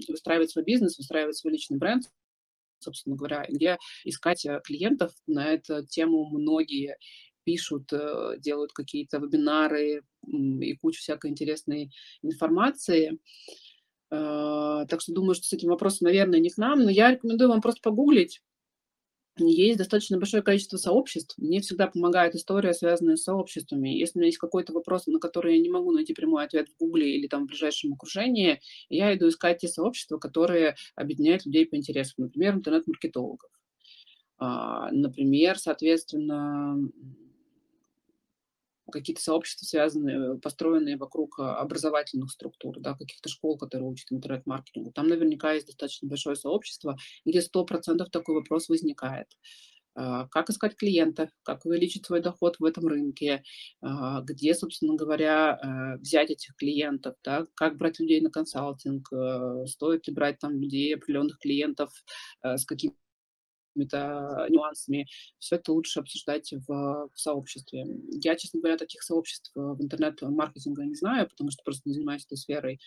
выстраивать 0.08 0.50
свой 0.50 0.64
бизнес, 0.64 0.98
выстраивать 0.98 1.36
свой 1.36 1.52
личный 1.52 1.78
бренд, 1.78 2.04
собственно 2.80 3.16
говоря, 3.16 3.46
где 3.48 3.78
искать 4.04 4.44
э, 4.44 4.60
клиентов. 4.64 5.12
На 5.26 5.52
эту 5.52 5.86
тему 5.86 6.28
многие 6.28 6.96
пишут, 7.44 7.92
э, 7.92 8.36
делают 8.38 8.72
какие-то 8.72 9.18
вебинары 9.18 10.02
и 10.26 10.76
кучу 10.76 11.00
всякой 11.00 11.30
интересной 11.30 11.90
информации. 12.22 13.18
Э, 14.10 14.86
так 14.88 15.00
что 15.00 15.12
думаю, 15.12 15.34
что 15.34 15.44
с 15.44 15.52
этим 15.52 15.68
вопросом, 15.68 16.06
наверное, 16.06 16.40
не 16.40 16.50
к 16.50 16.56
нам, 16.56 16.82
но 16.82 16.90
я 16.90 17.12
рекомендую 17.12 17.50
вам 17.50 17.60
просто 17.60 17.80
погуглить. 17.82 18.42
Есть 19.38 19.78
достаточно 19.78 20.18
большое 20.18 20.42
количество 20.42 20.76
сообществ. 20.76 21.38
Мне 21.38 21.60
всегда 21.60 21.86
помогает 21.86 22.34
история, 22.34 22.74
связанная 22.74 23.16
с 23.16 23.22
сообществами. 23.22 23.88
Если 23.88 24.18
у 24.18 24.20
меня 24.20 24.26
есть 24.26 24.38
какой-то 24.38 24.72
вопрос, 24.72 25.06
на 25.06 25.18
который 25.18 25.56
я 25.56 25.62
не 25.62 25.70
могу 25.70 25.92
найти 25.92 26.12
прямой 26.12 26.44
ответ 26.44 26.68
в 26.68 26.76
Гугле 26.78 27.16
или 27.16 27.26
там 27.26 27.44
в 27.44 27.46
ближайшем 27.46 27.94
окружении, 27.94 28.60
я 28.90 29.14
иду 29.16 29.28
искать 29.28 29.58
те 29.58 29.68
сообщества, 29.68 30.18
которые 30.18 30.74
объединяют 30.94 31.46
людей 31.46 31.64
по 31.66 31.76
интересам. 31.76 32.24
Например, 32.24 32.54
интернет-маркетологов. 32.54 33.50
А, 34.38 34.90
например, 34.90 35.58
соответственно, 35.58 36.76
какие-то 38.90 39.22
сообщества, 39.22 39.66
связанные, 39.66 40.38
построенные 40.38 40.96
вокруг 40.96 41.38
а, 41.38 41.56
образовательных 41.56 42.30
структур, 42.30 42.78
да, 42.80 42.94
каких-то 42.94 43.28
школ, 43.28 43.58
которые 43.58 43.88
учат 43.88 44.12
интернет-маркетингу. 44.12 44.92
Там 44.92 45.08
наверняка 45.08 45.52
есть 45.52 45.66
достаточно 45.66 46.08
большое 46.08 46.36
сообщество, 46.36 46.96
где 47.24 47.40
100% 47.40 48.04
такой 48.10 48.34
вопрос 48.34 48.68
возникает. 48.68 49.28
А, 49.94 50.28
как 50.28 50.50
искать 50.50 50.76
клиентов, 50.76 51.30
как 51.42 51.66
увеличить 51.66 52.06
свой 52.06 52.20
доход 52.20 52.56
в 52.58 52.64
этом 52.64 52.86
рынке, 52.86 53.42
а, 53.82 54.20
где, 54.22 54.54
собственно 54.54 54.94
говоря, 54.94 55.58
э, 55.62 55.98
взять 55.98 56.30
этих 56.30 56.54
клиентов, 56.56 57.16
да, 57.24 57.46
как 57.54 57.76
брать 57.76 57.98
людей 57.98 58.20
на 58.20 58.30
консалтинг, 58.30 59.12
э, 59.12 59.66
стоит 59.66 60.06
ли 60.06 60.14
брать 60.14 60.38
там 60.38 60.60
людей, 60.60 60.94
определенных 60.94 61.38
клиентов, 61.38 61.90
э, 62.42 62.56
с 62.56 62.64
какими 62.64 62.94
какими-то 63.70 64.46
нюансами. 64.48 65.06
Все 65.38 65.56
это 65.56 65.72
лучше 65.72 66.00
обсуждать 66.00 66.52
в, 66.52 66.66
в 66.66 67.12
сообществе. 67.14 67.86
Я, 68.10 68.36
честно 68.36 68.60
говоря, 68.60 68.76
таких 68.76 69.02
сообществ 69.02 69.50
в 69.54 69.82
интернет-маркетинга 69.82 70.84
не 70.84 70.94
знаю, 70.94 71.28
потому 71.28 71.50
что 71.50 71.62
просто 71.64 71.88
не 71.88 71.94
занимаюсь 71.94 72.24
этой 72.24 72.36
сферой, 72.36 72.80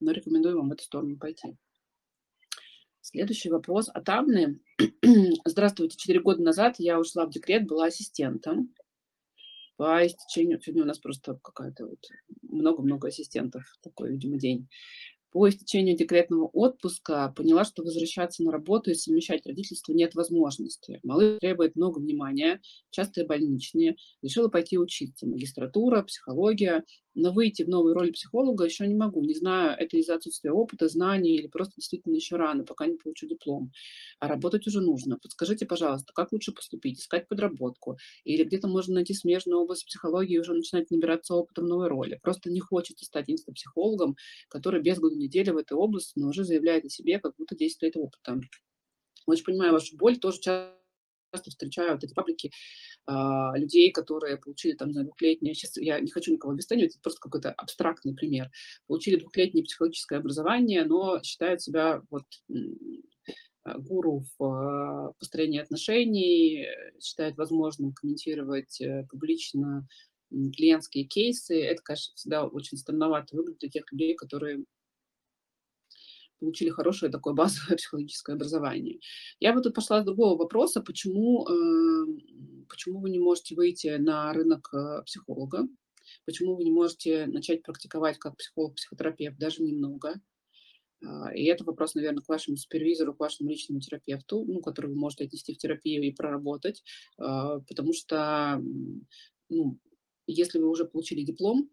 но 0.00 0.12
рекомендую 0.12 0.56
вам 0.58 0.68
в 0.68 0.72
эту 0.72 0.84
сторону 0.84 1.18
пойти. 1.18 1.56
Следующий 3.08 3.50
вопрос 3.50 3.88
от 3.88 4.08
Анны. 4.08 4.58
Здравствуйте. 5.44 5.96
Четыре 5.96 6.20
года 6.20 6.42
назад 6.42 6.74
я 6.78 6.98
ушла 6.98 7.26
в 7.26 7.30
декрет, 7.30 7.64
была 7.64 7.86
ассистентом. 7.86 8.74
По 9.76 10.04
истечению... 10.04 10.60
Сегодня 10.60 10.82
у 10.82 10.86
нас 10.86 10.98
просто 10.98 11.38
какая-то 11.40 11.86
вот 11.86 12.00
много-много 12.42 13.06
ассистентов. 13.08 13.62
Такой, 13.80 14.10
видимо, 14.10 14.38
день. 14.38 14.68
По 15.36 15.50
истечению 15.50 15.98
декретного 15.98 16.46
отпуска 16.46 17.30
поняла, 17.36 17.66
что 17.66 17.82
возвращаться 17.82 18.42
на 18.42 18.50
работу 18.50 18.90
и 18.90 18.94
совмещать 18.94 19.46
родительство 19.46 19.92
нет 19.92 20.14
возможности. 20.14 20.98
Малыш 21.02 21.40
требует 21.40 21.76
много 21.76 21.98
внимания, 21.98 22.62
частые 22.88 23.26
больничные. 23.26 23.96
Решила 24.22 24.48
пойти 24.48 24.78
учиться. 24.78 25.26
Магистратура, 25.26 26.00
психология 26.04 26.84
но 27.16 27.32
выйти 27.32 27.62
в 27.62 27.68
новую 27.68 27.94
роль 27.94 28.12
психолога 28.12 28.64
еще 28.64 28.86
не 28.86 28.94
могу. 28.94 29.24
Не 29.24 29.34
знаю, 29.34 29.74
это 29.78 29.96
из-за 29.96 30.14
отсутствия 30.14 30.52
опыта, 30.52 30.86
знаний 30.86 31.34
или 31.34 31.48
просто 31.48 31.74
действительно 31.76 32.14
еще 32.14 32.36
рано, 32.36 32.62
пока 32.62 32.86
не 32.86 32.96
получу 32.96 33.26
диплом. 33.26 33.72
А 34.20 34.28
работать 34.28 34.66
уже 34.66 34.82
нужно. 34.82 35.18
Подскажите, 35.18 35.64
пожалуйста, 35.64 36.12
как 36.14 36.32
лучше 36.32 36.52
поступить? 36.52 37.00
Искать 37.00 37.26
подработку? 37.26 37.96
Или 38.24 38.44
где-то 38.44 38.68
можно 38.68 38.96
найти 38.96 39.14
смежную 39.14 39.60
область 39.60 39.86
психологии 39.86 40.34
и 40.34 40.38
уже 40.38 40.52
начинать 40.52 40.90
набираться 40.90 41.34
опытом 41.34 41.64
новой 41.64 41.88
роли? 41.88 42.20
Просто 42.22 42.50
не 42.50 42.60
хочется 42.60 43.06
стать 43.06 43.30
инстапсихологом, 43.30 44.16
который 44.48 44.82
без 44.82 44.98
года 44.98 45.16
недели 45.26 45.50
в 45.50 45.56
этой 45.56 45.74
области, 45.74 46.18
но 46.18 46.28
уже 46.28 46.44
заявляет 46.44 46.84
о 46.84 46.88
себе, 46.88 47.18
как 47.18 47.34
будто 47.36 47.56
10 47.56 47.82
лет 47.82 47.96
опыта. 47.96 48.40
Очень 49.26 49.44
понимаю 49.44 49.72
вашу 49.72 49.96
боль, 49.96 50.18
тоже 50.18 50.40
часто 50.40 51.50
встречаю 51.50 51.92
вот 51.92 52.04
эти 52.04 52.14
паблики 52.14 52.50
а, 53.06 53.56
людей, 53.56 53.90
которые 53.92 54.36
получили 54.36 54.72
там, 54.72 54.92
знаю, 54.92 55.06
двухлетнее, 55.06 55.54
сейчас 55.54 55.76
я 55.76 56.00
не 56.00 56.10
хочу 56.10 56.32
никого 56.32 56.52
обесценивать, 56.52 56.92
это 56.92 57.00
просто 57.02 57.20
какой-то 57.20 57.52
абстрактный 57.52 58.14
пример, 58.14 58.50
получили 58.86 59.16
двухлетнее 59.16 59.64
психологическое 59.64 60.16
образование, 60.16 60.84
но 60.84 61.22
считают 61.22 61.62
себя 61.62 62.02
вот 62.10 62.24
а, 63.64 63.78
гуру 63.78 64.24
в 64.38 64.44
а, 64.44 65.12
построении 65.18 65.60
отношений, 65.60 66.66
считают 67.00 67.36
возможным 67.36 67.92
комментировать 67.92 68.80
э, 68.80 69.06
публично 69.10 69.86
клиентские 70.30 71.04
кейсы. 71.04 71.62
Это, 71.62 71.82
конечно, 71.82 72.14
всегда 72.16 72.46
очень 72.46 72.78
странновато 72.78 73.36
выглядит 73.36 73.60
для 73.60 73.70
тех 73.70 73.92
людей, 73.92 74.14
которые 74.14 74.64
получили 76.38 76.70
хорошее 76.70 77.10
такое 77.10 77.34
базовое 77.34 77.76
психологическое 77.76 78.34
образование. 78.34 79.00
Я 79.40 79.52
бы 79.52 79.60
тут 79.60 79.74
пошла 79.74 80.02
с 80.02 80.04
другого 80.04 80.36
вопроса, 80.38 80.80
почему, 80.80 81.46
э, 81.46 82.64
почему 82.68 83.00
вы 83.00 83.10
не 83.10 83.18
можете 83.18 83.54
выйти 83.54 83.96
на 83.96 84.32
рынок 84.32 84.70
э, 84.72 85.02
психолога, 85.04 85.68
почему 86.24 86.56
вы 86.56 86.64
не 86.64 86.70
можете 86.70 87.26
начать 87.26 87.62
практиковать 87.62 88.18
как 88.18 88.36
психолог-психотерапевт 88.36 89.38
даже 89.38 89.62
немного. 89.62 90.20
А, 91.04 91.34
и 91.34 91.44
это 91.44 91.64
вопрос, 91.64 91.94
наверное, 91.94 92.22
к 92.22 92.28
вашему 92.28 92.56
супервизору, 92.56 93.14
к 93.14 93.20
вашему 93.20 93.50
личному 93.50 93.80
терапевту, 93.80 94.44
ну, 94.46 94.60
который 94.60 94.88
вы 94.88 94.96
можете 94.96 95.24
отнести 95.24 95.54
в 95.54 95.58
терапию 95.58 96.02
и 96.02 96.12
проработать, 96.12 96.82
а, 97.18 97.60
потому 97.60 97.92
что 97.92 98.62
ну, 99.48 99.78
если 100.26 100.58
вы 100.58 100.68
уже 100.68 100.84
получили 100.84 101.22
диплом, 101.22 101.70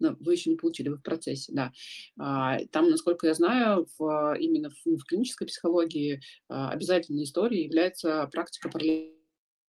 но 0.00 0.16
вы 0.20 0.32
еще 0.32 0.50
не 0.50 0.56
получили, 0.56 0.88
вы 0.88 0.96
в 0.96 1.02
процессе, 1.02 1.52
да. 1.52 1.72
А, 2.18 2.58
там, 2.72 2.90
насколько 2.90 3.26
я 3.26 3.34
знаю, 3.34 3.86
в, 3.98 4.36
именно 4.38 4.70
в, 4.70 4.96
в 4.96 5.04
клинической 5.04 5.46
психологии 5.46 6.20
а, 6.48 6.70
обязательной 6.70 7.24
историей 7.24 7.64
является 7.64 8.28
практика 8.32 8.68
параллельно 8.68 9.14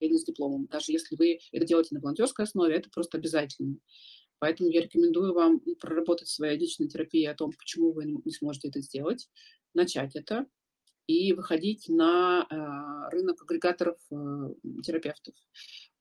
с 0.01 0.23
дипломом. 0.25 0.65
Даже 0.67 0.91
если 0.91 1.15
вы 1.15 1.39
это 1.51 1.65
делаете 1.65 1.95
на 1.95 2.01
волонтерской 2.01 2.45
основе, 2.45 2.75
это 2.75 2.89
просто 2.89 3.17
обязательно. 3.17 3.77
Поэтому 4.39 4.69
я 4.69 4.81
рекомендую 4.81 5.33
вам 5.33 5.59
проработать 5.79 6.27
в 6.27 6.33
своей 6.33 6.57
личной 6.57 6.87
терапии 6.87 7.25
о 7.25 7.35
том, 7.35 7.51
почему 7.51 7.91
вы 7.91 8.05
не 8.05 8.31
сможете 8.31 8.69
это 8.69 8.81
сделать, 8.81 9.29
начать 9.75 10.15
это, 10.15 10.47
и 11.11 11.33
выходить 11.33 11.89
на 11.89 12.47
э, 12.49 13.15
рынок 13.15 13.41
агрегаторов 13.41 13.97
э, 14.11 14.15
терапевтов. 14.83 15.35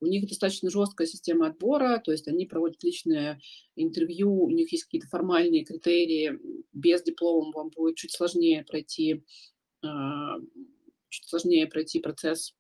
У 0.01 0.07
них 0.07 0.27
достаточно 0.27 0.70
жесткая 0.70 1.07
система 1.07 1.49
отбора, 1.49 1.99
то 1.99 2.12
есть 2.12 2.29
они 2.29 2.46
проводят 2.46 2.83
личное 2.83 3.40
интервью, 3.77 4.44
у 4.44 4.51
них 4.51 4.73
есть 4.73 4.85
какие-то 4.85 5.09
формальные 5.09 5.64
критерии. 5.64 6.38
Без 6.73 7.03
диплома 7.03 7.53
вам 7.53 7.70
будет 7.70 7.96
чуть 7.96 8.12
сложнее 8.12 8.64
пройти, 8.64 9.25
э, 9.83 9.87
чуть 11.09 11.29
сложнее 11.29 11.66
пройти 11.66 12.01
процесс 12.01 12.55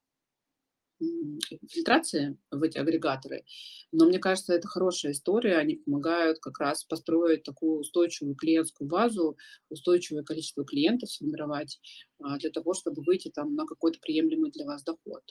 фильтрации 1.68 2.36
в 2.50 2.62
эти 2.62 2.78
агрегаторы. 2.78 3.44
Но 3.92 4.06
мне 4.06 4.18
кажется, 4.18 4.54
это 4.54 4.68
хорошая 4.68 5.12
история. 5.12 5.56
Они 5.56 5.76
помогают 5.76 6.38
как 6.40 6.58
раз 6.58 6.84
построить 6.84 7.42
такую 7.42 7.80
устойчивую 7.80 8.34
клиентскую 8.34 8.88
базу, 8.88 9.36
устойчивое 9.68 10.22
количество 10.22 10.64
клиентов 10.64 11.10
сформировать 11.10 11.80
а, 12.22 12.38
для 12.38 12.50
того, 12.50 12.74
чтобы 12.74 13.02
выйти 13.02 13.30
там 13.30 13.54
на 13.54 13.66
какой-то 13.66 13.98
приемлемый 14.00 14.50
для 14.50 14.66
вас 14.66 14.82
доход. 14.82 15.22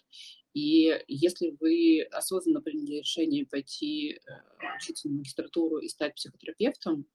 И 0.53 0.99
если 1.08 1.55
вы 1.60 2.01
осознанно 2.12 2.62
приняли 2.62 2.99
решение 2.99 3.45
пойти 3.45 4.13
э, 4.13 4.17
учиться 4.77 5.08
на 5.08 5.17
магистратуру 5.17 5.77
и 5.77 5.88
стать 5.88 6.15
психотерапевтом, 6.15 7.05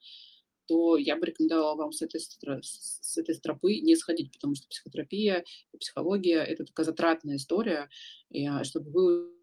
то 0.67 0.97
я 0.97 1.17
бы 1.17 1.27
рекомендовала 1.27 1.77
вам 1.77 1.93
с 1.93 2.03
этой, 2.03 2.21
с 2.21 3.17
этой 3.17 3.35
стропы 3.35 3.81
не 3.81 3.97
сходить, 3.97 4.33
потому 4.33 4.55
что 4.55 4.69
психотерапия, 4.69 5.45
психология– 5.79 6.43
это 6.45 6.65
такая 6.65 6.87
затратная 6.87 7.37
история, 7.37 7.89
и 8.31 8.47
а, 8.47 8.65
чтобы 8.65 8.91
вы 8.91 9.35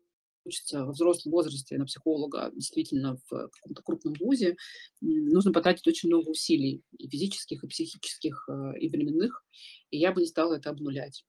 учиться 0.45 0.85
во 0.85 0.91
взрослом 0.91 1.31
возрасте 1.31 1.77
на 1.77 1.85
психолога, 1.85 2.51
действительно 2.53 3.17
в 3.29 3.49
каком-то 3.49 3.83
крупном 3.83 4.15
вузе, 4.19 4.55
нужно 5.01 5.51
потратить 5.51 5.87
очень 5.87 6.09
много 6.09 6.29
усилий, 6.29 6.83
и 6.97 7.07
физических, 7.07 7.63
и 7.63 7.67
психических, 7.67 8.49
э, 8.49 8.79
и 8.79 8.89
временных, 8.89 9.43
и 9.91 9.97
я 9.97 10.11
бы 10.11 10.21
не 10.21 10.27
стала 10.27 10.55
это 10.55 10.69
обнулять. 10.69 11.25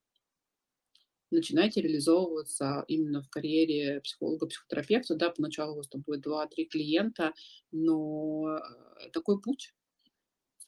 Начинайте 1.31 1.81
реализовываться 1.81 2.85
именно 2.89 3.23
в 3.23 3.31
карьере 3.31 4.03
психолога, 4.03 4.47
психотерапевта. 4.47 5.15
Да, 5.15 5.31
поначалу 5.31 5.73
у 5.73 5.77
вас 5.77 5.89
там 5.89 6.03
будет 6.03 6.27
2-3 6.27 6.67
клиента, 6.67 7.33
но 7.71 8.59
э, 8.59 9.11
такой 9.15 9.41
путь, 9.41 9.73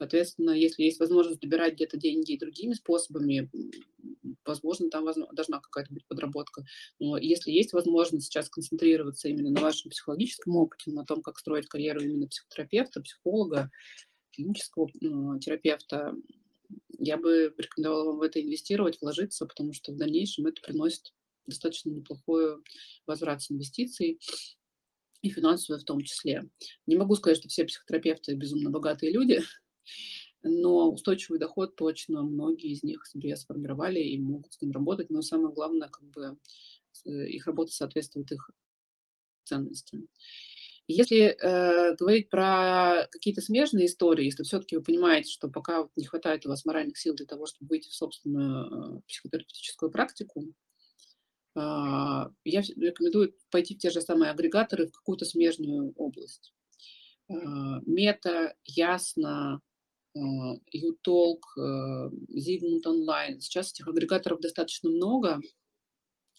Соответственно, 0.04 0.50
если 0.50 0.82
есть 0.82 1.00
возможность 1.00 1.40
добирать 1.40 1.76
где-то 1.76 1.96
деньги 1.96 2.36
другими 2.36 2.74
способами, 2.74 3.50
возможно, 4.44 4.90
там 4.90 5.06
должна 5.32 5.60
какая-то 5.60 5.94
быть 5.94 6.06
подработка. 6.06 6.62
Но 6.98 7.16
если 7.16 7.50
есть 7.50 7.72
возможность 7.72 8.26
сейчас 8.26 8.50
концентрироваться 8.50 9.30
именно 9.30 9.48
на 9.48 9.62
вашем 9.62 9.90
психологическом 9.90 10.56
опыте, 10.56 10.90
на 10.90 11.06
том, 11.06 11.22
как 11.22 11.38
строить 11.38 11.68
карьеру 11.68 12.02
именно 12.02 12.28
психотерапевта, 12.28 13.00
психолога, 13.00 13.70
клинического 14.32 14.90
ну, 15.00 15.38
терапевта, 15.38 16.14
я 16.98 17.16
бы 17.16 17.54
рекомендовала 17.56 18.04
вам 18.08 18.18
в 18.18 18.22
это 18.22 18.42
инвестировать, 18.42 19.00
вложиться, 19.00 19.46
потому 19.46 19.72
что 19.72 19.92
в 19.92 19.96
дальнейшем 19.96 20.44
это 20.44 20.60
приносит 20.60 21.14
достаточно 21.46 21.88
неплохой 21.88 22.56
возврат 23.06 23.40
с 23.40 23.50
инвестиций 23.50 24.20
и 25.22 25.30
финансовую 25.30 25.80
в 25.80 25.84
том 25.84 26.02
числе. 26.02 26.42
Не 26.86 26.96
могу 26.96 27.16
сказать, 27.16 27.38
что 27.38 27.48
все 27.48 27.64
психотерапевты 27.64 28.34
безумно 28.34 28.68
богатые 28.68 29.10
люди, 29.10 29.40
но 30.42 30.90
устойчивый 30.90 31.38
доход 31.38 31.74
точно 31.76 32.22
многие 32.22 32.72
из 32.72 32.82
них 32.82 33.06
себе 33.06 33.36
сформировали 33.36 34.00
и 34.00 34.18
могут 34.18 34.52
с 34.52 34.60
ним 34.60 34.72
работать, 34.72 35.10
но 35.10 35.22
самое 35.22 35.52
главное, 35.52 35.88
как 35.88 36.04
бы 36.10 36.36
э, 37.06 37.28
их 37.28 37.46
работа 37.46 37.72
соответствует 37.72 38.30
их 38.32 38.50
ценности. 39.44 40.06
Если 40.86 41.28
э, 41.28 41.96
говорить 41.96 42.28
про 42.28 43.08
какие-то 43.10 43.40
смежные 43.40 43.86
истории, 43.86 44.26
если 44.26 44.42
все-таки 44.42 44.76
вы 44.76 44.82
понимаете, 44.82 45.30
что 45.30 45.48
пока 45.48 45.88
не 45.96 46.04
хватает 46.04 46.44
у 46.44 46.50
вас 46.50 46.66
моральных 46.66 46.98
сил 46.98 47.14
для 47.14 47.24
того, 47.24 47.46
чтобы 47.46 47.70
выйти 47.70 47.88
в 47.88 47.94
собственную 47.94 48.98
э, 48.98 49.00
психотерапевтическую 49.08 49.90
практику, 49.90 50.42
э, 50.42 50.50
я 51.56 52.30
рекомендую 52.44 53.34
пойти 53.50 53.74
в 53.74 53.78
те 53.78 53.88
же 53.88 54.02
самые 54.02 54.30
агрегаторы 54.30 54.86
в 54.88 54.92
какую-то 54.92 55.24
смежную 55.24 55.94
область. 55.96 56.52
Э, 57.30 57.34
мета, 57.86 58.54
Ясно, 58.64 59.62
Ютолк, 60.14 61.44
э, 61.58 62.10
Зигмунд 62.28 62.86
онлайн. 62.86 63.40
Сейчас 63.40 63.72
этих 63.72 63.88
агрегаторов 63.88 64.40
достаточно 64.40 64.90
много, 64.90 65.40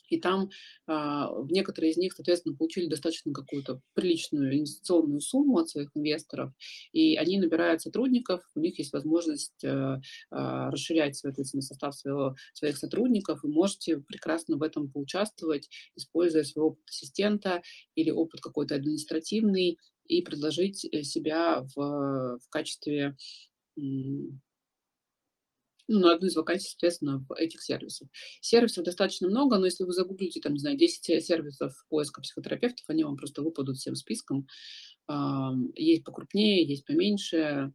и 0.10 0.20
там 0.20 0.50
а, 0.88 1.32
некоторые 1.50 1.92
из 1.92 1.98
них, 1.98 2.14
соответственно, 2.14 2.56
получили 2.56 2.88
достаточно 2.88 3.34
какую-то 3.34 3.82
приличную 3.94 4.56
инвестиционную 4.56 5.22
сумму 5.22 5.58
от 5.58 5.70
своих 5.70 5.90
инвесторов, 5.96 6.52
и 6.92 7.16
они 7.16 7.40
набирают 7.40 7.82
сотрудников, 7.82 8.42
у 8.56 8.60
них 8.60 8.78
есть 8.78 8.94
возможность 8.94 9.64
а, 9.64 10.00
а, 10.32 10.72
расширять, 10.72 11.16
соответственно, 11.16 11.62
состав 11.62 11.96
своего, 11.96 12.36
своих 12.54 12.78
сотрудников, 12.78 13.44
и 13.44 13.48
можете 13.48 13.98
прекрасно 13.98 14.58
в 14.58 14.64
этом 14.64 14.92
поучаствовать, 14.92 15.70
используя 15.96 16.44
свой 16.44 16.66
опыт 16.66 16.84
ассистента 16.90 17.62
или 17.96 18.12
опыт 18.12 18.42
какой-то 18.42 18.76
административный, 18.76 19.80
и 20.08 20.22
предложить 20.22 20.86
э, 20.86 21.02
себя 21.02 21.66
в, 21.76 22.38
в 22.38 22.50
качестве 22.50 23.16
ну, 23.76 24.40
на 25.88 26.14
одну 26.14 26.28
из 26.28 26.36
вакансий, 26.36 26.70
соответственно, 26.70 27.26
в 27.30 27.34
этих 27.34 27.62
сервисах. 27.62 28.08
Сервисов 28.42 28.86
достаточно 28.86 29.28
много, 29.28 29.58
но 29.58 29.66
если 29.66 29.84
вы 29.84 29.94
загуглите, 29.94 30.42
там, 30.42 30.54
не 30.54 30.60
знаю, 30.60 30.78
10 30.78 31.24
сервисов 31.24 31.86
поиска 31.90 32.22
психотерапевтов, 32.22 32.86
они 32.88 33.04
вам 33.04 33.18
просто 33.18 33.44
выпадут 33.44 33.78
всем 33.78 33.96
списком. 33.96 34.48
Есть 35.76 36.04
покрупнее, 36.04 36.66
есть 36.66 36.86
поменьше. 36.86 37.72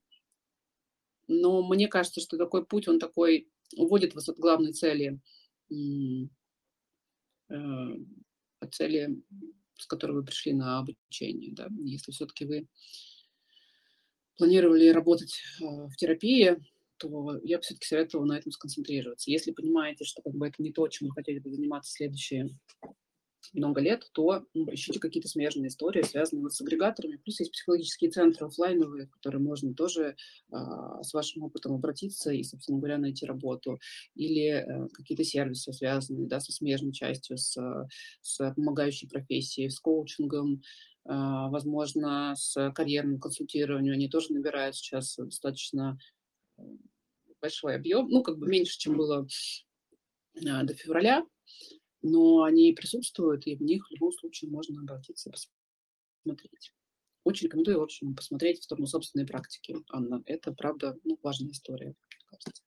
Но 1.29 1.63
мне 1.63 1.87
кажется, 1.87 2.21
что 2.21 2.37
такой 2.37 2.67
путь, 2.67 2.89
он 2.89 2.99
такой, 2.99 3.49
уводит 3.77 4.15
вас 4.15 4.29
от 4.29 4.39
главной 4.39 4.73
цели, 4.73 5.21
э, 5.71 6.27
от 8.59 8.75
цели, 8.75 9.23
с 9.77 9.87
которой 9.87 10.13
вы 10.13 10.25
пришли 10.25 10.53
на 10.53 10.81
обучение. 10.81 11.53
Да? 11.53 11.69
Если 11.85 12.11
все-таки 12.11 12.45
вы 12.45 12.67
планировали 14.41 14.89
работать 14.89 15.35
э, 15.61 15.65
в 15.65 15.95
терапии, 15.97 16.57
то 16.97 17.39
я 17.45 17.59
бы 17.59 17.63
все-таки 17.63 17.87
советовала 17.87 18.27
на 18.27 18.39
этом 18.39 18.53
сконцентрироваться. 18.53 19.31
Если 19.31 19.53
понимаете, 19.53 20.05
что 20.05 20.23
как 20.23 20.35
бы 20.35 20.49
это 20.49 20.63
не 20.63 20.73
то, 20.73 20.89
чем 20.89 21.09
вы 21.09 21.15
хотели 21.15 21.39
бы 21.39 21.51
заниматься 21.51 21.93
следующие 21.93 22.49
много 23.53 23.81
лет, 23.81 24.09
то 24.13 24.45
ну, 24.55 24.67
ищите 24.73 24.99
какие-то 24.99 25.29
смежные 25.29 25.69
истории, 25.69 26.03
связанные 26.03 26.43
вот 26.43 26.55
с 26.55 26.61
агрегаторами. 26.61 27.17
Плюс 27.17 27.41
есть 27.41 27.53
психологические 27.53 28.11
центры 28.11 28.47
офлайновые, 28.47 29.07
в 29.07 29.11
которые 29.11 29.43
можно 29.43 29.75
тоже 29.75 30.17
а, 30.51 31.03
с 31.03 31.13
вашим 31.13 31.43
опытом 31.43 31.75
обратиться 31.75 32.31
и, 32.31 32.43
собственно 32.43 32.79
говоря, 32.79 32.99
найти 32.99 33.27
работу. 33.27 33.79
Или 34.15 34.49
а, 34.49 34.89
какие-то 34.93 35.25
сервисы, 35.25 35.73
связанные 35.73 36.29
да, 36.29 36.41
со 36.41 36.53
смежной 36.53 36.93
частью, 36.93 37.37
с, 37.37 37.57
с 38.23 38.55
помогающей 38.55 39.09
профессией, 39.09 39.71
с 39.71 39.79
коучингом, 39.81 40.63
возможно, 41.05 42.35
с 42.37 42.73
карьерным 42.73 43.19
консультированием. 43.19 43.95
Они 43.95 44.09
тоже 44.09 44.33
набирают 44.33 44.77
сейчас 44.77 45.17
достаточно 45.17 45.99
большой 47.41 47.75
объем, 47.75 48.09
ну, 48.09 48.23
как 48.23 48.39
бы 48.39 48.47
меньше, 48.47 48.79
чем 48.79 48.97
было 48.97 49.27
а, 50.47 50.63
до 50.63 50.75
февраля, 50.75 51.25
но 52.03 52.43
они 52.43 52.73
присутствуют, 52.73 53.47
и 53.47 53.57
в 53.57 53.63
них 53.63 53.87
в 53.87 53.93
любом 53.93 54.13
случае 54.13 54.51
можно 54.51 54.81
обратиться, 54.81 55.33
посмотреть. 56.25 56.73
Очень 57.25 57.47
рекомендую, 57.47 57.81
в 57.81 57.83
общем, 57.83 58.15
посмотреть 58.15 58.61
в 58.61 58.65
сторону 58.65 58.87
собственной 58.87 59.27
практики, 59.27 59.77
Анна. 59.91 60.23
Это, 60.27 60.53
правда, 60.53 60.97
ну, 61.05 61.19
важная 61.23 61.53
история, 61.53 61.89
мне 61.89 62.25
кажется. 62.27 62.63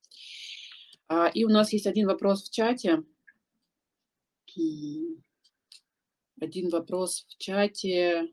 А, 1.07 1.27
и 1.27 1.43
у 1.43 1.49
нас 1.49 1.73
есть 1.73 1.87
один 1.87 2.07
вопрос 2.07 2.43
в 2.43 2.51
чате. 2.51 3.03
Один 6.43 6.67
вопрос 6.67 7.25
в 7.29 7.37
чате 7.41 8.27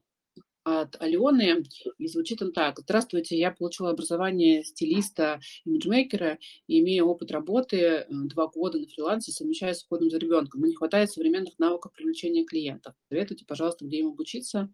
от 0.64 1.01
Алены, 1.01 1.62
и 1.96 2.09
звучит 2.09 2.42
он 2.42 2.51
так. 2.53 2.81
Здравствуйте, 2.81 3.38
я 3.38 3.53
получила 3.53 3.90
образование 3.90 4.64
стилиста, 4.64 5.38
имиджмейкера, 5.64 6.38
и 6.66 6.81
имею 6.81 7.07
опыт 7.07 7.31
работы 7.31 7.77
э, 7.77 8.07
два 8.09 8.49
года 8.49 8.81
на 8.81 8.88
фрилансе, 8.88 9.31
совмещая 9.31 9.75
с 9.75 9.85
уходом 9.85 10.11
за 10.11 10.18
ребенком. 10.18 10.61
Но 10.61 10.66
не 10.66 10.75
хватает 10.75 11.12
современных 11.12 11.57
навыков 11.61 11.92
привлечения 11.92 12.44
клиентов. 12.44 12.94
Советуйте, 13.09 13.44
пожалуйста, 13.46 13.85
где 13.85 14.01
им 14.01 14.09
обучиться. 14.09 14.73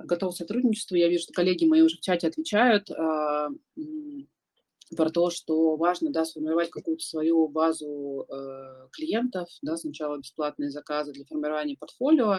Готов 0.00 0.34
к 0.34 0.36
сотрудничеству. 0.36 0.96
Я 0.96 1.08
вижу, 1.08 1.22
что 1.22 1.32
коллеги 1.32 1.64
мои 1.64 1.82
уже 1.82 1.96
в 1.96 2.00
чате 2.00 2.26
отвечают. 2.26 2.90
Про 4.96 5.10
то, 5.10 5.30
что 5.30 5.76
важно 5.76 6.10
да, 6.10 6.24
сформировать 6.24 6.70
какую-то 6.70 7.04
свою 7.04 7.48
базу 7.48 8.26
э, 8.28 8.88
клиентов, 8.92 9.48
да, 9.62 9.76
сначала 9.76 10.18
бесплатные 10.18 10.70
заказы 10.70 11.12
для 11.12 11.24
формирования 11.24 11.76
портфолио, 11.78 12.30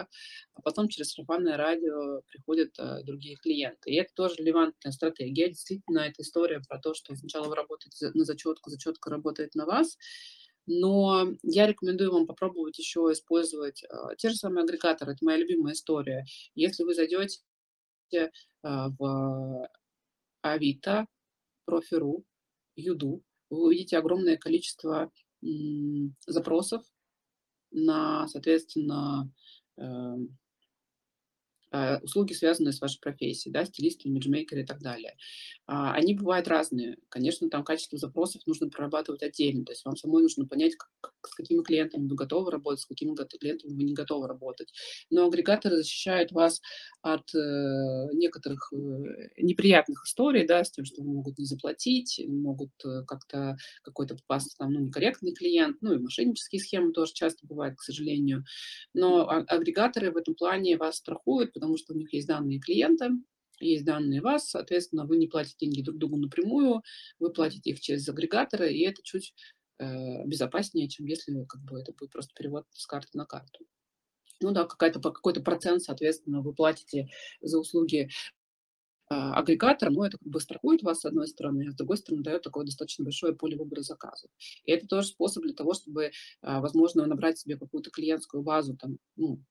а 0.54 0.62
потом 0.62 0.88
через 0.88 1.12
сарафанное 1.12 1.56
радио 1.56 2.20
приходят 2.28 2.78
э, 2.78 3.02
другие 3.02 3.36
клиенты. 3.36 3.90
И 3.90 3.96
это 3.96 4.12
тоже 4.14 4.36
релевантная 4.36 4.92
стратегия. 4.92 5.48
Действительно, 5.48 6.00
это 6.00 6.22
история 6.22 6.60
про 6.68 6.78
то, 6.78 6.94
что 6.94 7.16
сначала 7.16 7.48
вы 7.48 7.56
работаете 7.56 8.10
на 8.14 8.24
зачетку, 8.24 8.70
зачетка 8.70 9.10
работает 9.10 9.54
на 9.56 9.66
вас, 9.66 9.98
но 10.66 11.26
я 11.42 11.66
рекомендую 11.66 12.12
вам 12.12 12.26
попробовать 12.26 12.78
еще 12.78 13.00
использовать 13.10 13.82
э, 13.82 13.88
те 14.16 14.30
же 14.30 14.36
самые 14.36 14.62
агрегаторы. 14.62 15.12
Это 15.12 15.24
моя 15.24 15.38
любимая 15.38 15.74
история. 15.74 16.24
Если 16.54 16.84
вы 16.84 16.94
зайдете 16.94 17.40
э, 18.12 18.28
в 18.62 19.68
Авито, 20.42 21.06
Профи.ру, 21.64 22.24
Юду, 22.76 23.22
вы 23.50 23.66
увидите 23.66 23.98
огромное 23.98 24.36
количество 24.36 25.10
запросов 26.26 26.82
на, 27.70 28.26
соответственно, 28.28 29.30
эм, 29.76 30.38
услуги, 32.02 32.32
связанные 32.32 32.72
с 32.72 32.80
вашей 32.80 33.00
профессией, 33.00 33.52
да, 33.52 33.64
стилисты, 33.64 34.08
имиджмейкеры 34.08 34.62
и 34.62 34.66
так 34.66 34.80
далее. 34.80 35.16
А, 35.66 35.94
они 35.94 36.14
бывают 36.14 36.46
разные. 36.46 36.98
Конечно, 37.08 37.48
там 37.48 37.64
качество 37.64 37.98
запросов 37.98 38.42
нужно 38.46 38.68
прорабатывать 38.68 39.22
отдельно, 39.22 39.64
то 39.64 39.72
есть 39.72 39.84
вам 39.84 39.96
самой 39.96 40.22
нужно 40.22 40.46
понять, 40.46 40.74
как, 40.76 41.12
с 41.26 41.34
какими 41.34 41.62
клиентами 41.62 42.06
вы 42.06 42.16
готовы 42.16 42.50
работать, 42.50 42.80
с 42.80 42.86
какими 42.86 43.14
клиентами 43.14 43.72
вы 43.72 43.82
не 43.82 43.94
готовы 43.94 44.28
работать. 44.28 44.72
Но 45.10 45.26
агрегаторы 45.26 45.76
защищают 45.76 46.32
вас 46.32 46.60
от 47.02 47.34
э, 47.34 48.08
некоторых 48.12 48.72
э, 48.72 48.76
неприятных 49.38 50.04
историй, 50.04 50.46
да, 50.46 50.64
с 50.64 50.70
тем, 50.70 50.84
что 50.84 51.02
могут 51.02 51.38
не 51.38 51.46
заплатить, 51.46 52.20
могут 52.26 52.72
э, 52.84 53.02
как-то 53.06 53.56
какой-то 53.82 54.16
попасться 54.16 54.56
там, 54.58 54.72
ну, 54.72 54.80
некорректный 54.80 55.32
клиент, 55.32 55.78
ну, 55.80 55.94
и 55.94 55.98
мошеннические 55.98 56.60
схемы 56.60 56.92
тоже 56.92 57.12
часто 57.14 57.46
бывают, 57.46 57.76
к 57.78 57.82
сожалению. 57.82 58.44
Но 58.92 59.28
а, 59.28 59.38
агрегаторы 59.48 60.10
в 60.10 60.16
этом 60.16 60.34
плане 60.34 60.76
вас 60.76 60.96
страхуют, 60.96 61.52
потому 61.64 61.78
что 61.78 61.94
у 61.94 61.96
них 61.96 62.12
есть 62.12 62.28
данные 62.28 62.60
клиента, 62.60 63.08
есть 63.58 63.86
данные 63.86 64.20
вас, 64.20 64.50
соответственно, 64.50 65.06
вы 65.06 65.16
не 65.16 65.28
платите 65.28 65.56
деньги 65.60 65.80
друг 65.80 65.96
другу 65.96 66.18
напрямую, 66.18 66.82
вы 67.18 67.32
платите 67.32 67.70
их 67.70 67.80
через 67.80 68.06
агрегаторы, 68.06 68.70
и 68.70 68.84
это 68.84 69.02
чуть 69.02 69.34
э, 69.78 70.26
безопаснее, 70.26 70.90
чем 70.90 71.06
если 71.06 71.32
как 71.44 71.62
бы, 71.62 71.80
это 71.80 71.92
будет 71.92 72.10
просто 72.10 72.34
перевод 72.34 72.66
с 72.72 72.86
карты 72.86 73.16
на 73.16 73.24
карту. 73.24 73.64
Ну 74.42 74.50
да, 74.50 74.66
какая-то, 74.66 75.00
какой-то 75.00 75.40
процент, 75.40 75.82
соответственно, 75.82 76.42
вы 76.42 76.52
платите 76.52 77.08
за 77.40 77.58
услуги 77.58 78.10
э, 79.08 79.14
агрегатора, 79.14 79.88
но 79.88 80.04
это 80.04 80.18
как 80.18 80.28
бы 80.28 80.40
страхует 80.40 80.82
вас 80.82 81.00
с 81.00 81.06
одной 81.06 81.28
стороны, 81.28 81.68
а 81.68 81.72
с 81.72 81.76
другой 81.76 81.96
стороны 81.96 82.22
дает 82.22 82.42
такое 82.42 82.66
достаточно 82.66 83.04
большое 83.04 83.34
поле 83.34 83.56
выбора 83.56 83.80
заказов. 83.80 84.30
И 84.64 84.70
это 84.70 84.86
тоже 84.86 85.08
способ 85.08 85.44
для 85.44 85.54
того, 85.54 85.72
чтобы, 85.72 86.04
э, 86.04 86.10
возможно, 86.42 87.06
набрать 87.06 87.38
себе 87.38 87.56
какую-то 87.56 87.90
клиентскую 87.90 88.42
базу, 88.42 88.76
там, 88.76 88.98
ну, 89.16 89.42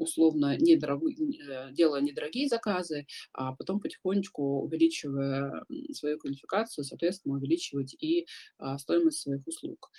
условно 0.00 0.56
недорогие, 0.56 1.40
э, 1.48 1.72
делая 1.72 2.00
недорогие 2.00 2.48
заказы, 2.48 3.06
а 3.32 3.54
потом 3.54 3.80
потихонечку 3.80 4.62
увеличивая 4.62 5.64
свою 5.92 6.18
квалификацию, 6.18 6.84
соответственно, 6.84 7.36
увеличивать 7.36 7.94
и 8.00 8.26
а, 8.58 8.78
стоимость 8.78 9.20
своих 9.20 9.46
услуг. 9.46 9.90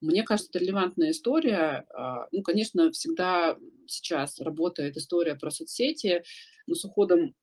Мне 0.00 0.24
кажется, 0.24 0.50
это 0.50 0.58
релевантная 0.58 1.10
история. 1.10 1.86
А, 1.94 2.26
ну, 2.32 2.42
конечно, 2.42 2.90
всегда 2.90 3.56
сейчас 3.86 4.40
работает 4.40 4.96
история 4.96 5.36
про 5.36 5.50
соцсети, 5.50 6.24
но 6.66 6.74
с 6.74 6.84
уходом 6.84 7.34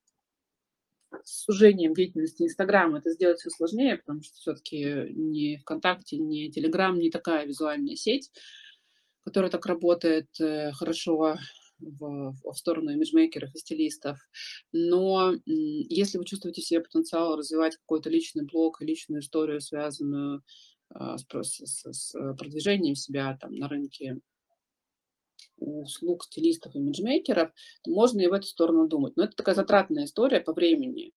с 1.24 1.44
сужением 1.44 1.94
деятельности 1.94 2.42
Инстаграма 2.42 2.98
это 2.98 3.10
сделать 3.10 3.40
все 3.40 3.50
сложнее, 3.50 3.96
потому 3.96 4.22
что 4.22 4.34
все-таки 4.36 5.06
ни 5.10 5.56
ВКонтакте, 5.56 6.18
ни 6.18 6.48
Телеграм 6.48 6.98
не 6.98 7.10
такая 7.10 7.46
визуальная 7.46 7.96
сеть, 7.96 8.30
которая 9.24 9.50
так 9.50 9.66
работает 9.66 10.28
э, 10.40 10.72
хорошо 10.72 11.36
в, 11.80 12.34
в 12.42 12.54
сторону 12.54 12.90
имиджмейкеров 12.90 13.54
и 13.54 13.58
стилистов. 13.58 14.18
Но 14.72 15.34
если 15.46 16.18
вы 16.18 16.24
чувствуете 16.24 16.62
в 16.62 16.64
себе 16.64 16.80
потенциал 16.80 17.36
развивать 17.36 17.76
какой-то 17.76 18.10
личный 18.10 18.44
блог 18.44 18.80
личную 18.80 19.20
историю, 19.20 19.60
связанную 19.60 20.42
а, 20.90 21.18
с, 21.18 21.24
с, 21.24 21.92
с 21.92 22.34
продвижением 22.34 22.94
себя 22.94 23.36
там, 23.40 23.54
на 23.54 23.68
рынке 23.68 24.20
услуг 25.56 26.24
стилистов 26.24 26.74
и 26.74 26.78
имиджмейкеров, 26.78 27.52
то 27.82 27.90
можно 27.90 28.20
и 28.20 28.26
в 28.26 28.32
эту 28.32 28.46
сторону 28.46 28.88
думать. 28.88 29.16
Но 29.16 29.24
это 29.24 29.36
такая 29.36 29.54
затратная 29.54 30.04
история 30.04 30.40
по 30.40 30.52
времени. 30.52 31.12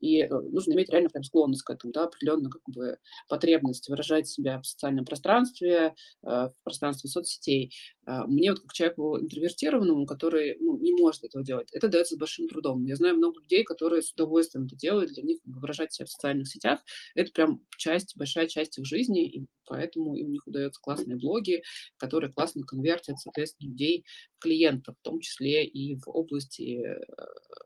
И 0.00 0.22
э, 0.22 0.28
нужно 0.28 0.72
иметь 0.72 0.90
реально 0.90 1.08
прям 1.08 1.22
склонность 1.22 1.62
к 1.62 1.70
этому, 1.70 1.92
да, 1.92 2.04
определенную 2.04 2.50
как 2.50 2.62
бы 2.66 2.98
потребность 3.28 3.88
выражать 3.88 4.28
себя 4.28 4.60
в 4.60 4.66
социальном 4.66 5.04
пространстве, 5.04 5.94
э, 6.22 6.28
в 6.28 6.54
пространстве 6.62 7.10
соцсетей. 7.10 7.72
А, 8.06 8.26
мне 8.26 8.50
вот 8.50 8.60
как 8.60 8.72
человеку 8.72 9.18
интровертированному, 9.18 10.06
который 10.06 10.56
ну, 10.60 10.78
не 10.78 10.92
может 10.92 11.24
этого 11.24 11.44
делать, 11.44 11.68
это 11.72 11.88
дается 11.88 12.14
с 12.14 12.18
большим 12.18 12.48
трудом. 12.48 12.84
Я 12.84 12.96
знаю 12.96 13.16
много 13.16 13.40
людей, 13.40 13.64
которые 13.64 14.02
с 14.02 14.12
удовольствием 14.12 14.66
это 14.66 14.76
делают, 14.76 15.12
для 15.12 15.22
них 15.22 15.38
выражать 15.44 15.92
себя 15.92 16.06
в 16.06 16.10
социальных 16.10 16.48
сетях, 16.48 16.80
это 17.14 17.30
прям 17.32 17.60
часть, 17.76 18.16
большая 18.16 18.46
часть 18.46 18.78
их 18.78 18.86
жизни, 18.86 19.26
и 19.26 19.46
поэтому 19.68 20.12
у 20.12 20.28
них 20.28 20.46
удаются 20.46 20.80
классные 20.80 21.16
блоги, 21.16 21.62
которые 21.96 22.32
классно 22.32 22.64
конвертят, 22.64 23.18
соответственно, 23.18 23.70
людей 23.70 24.04
клиентов, 24.38 24.96
в 24.98 25.04
том 25.04 25.20
числе 25.20 25.66
и 25.66 25.96
в 25.96 26.08
области 26.08 26.82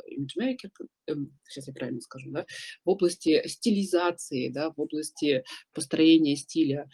имиджмейкер, 0.07 0.71
эм, 1.07 1.38
сейчас 1.49 1.69
я 1.69 1.75
правильно 1.75 2.01
скажу, 2.01 2.31
да, 2.31 2.47
в 2.85 2.91
области 2.91 3.47
стилизации, 3.47 4.49
да, 4.49 4.71
в 4.71 4.81
области 4.81 5.45
построения 5.73 6.37
стиля 6.37 6.88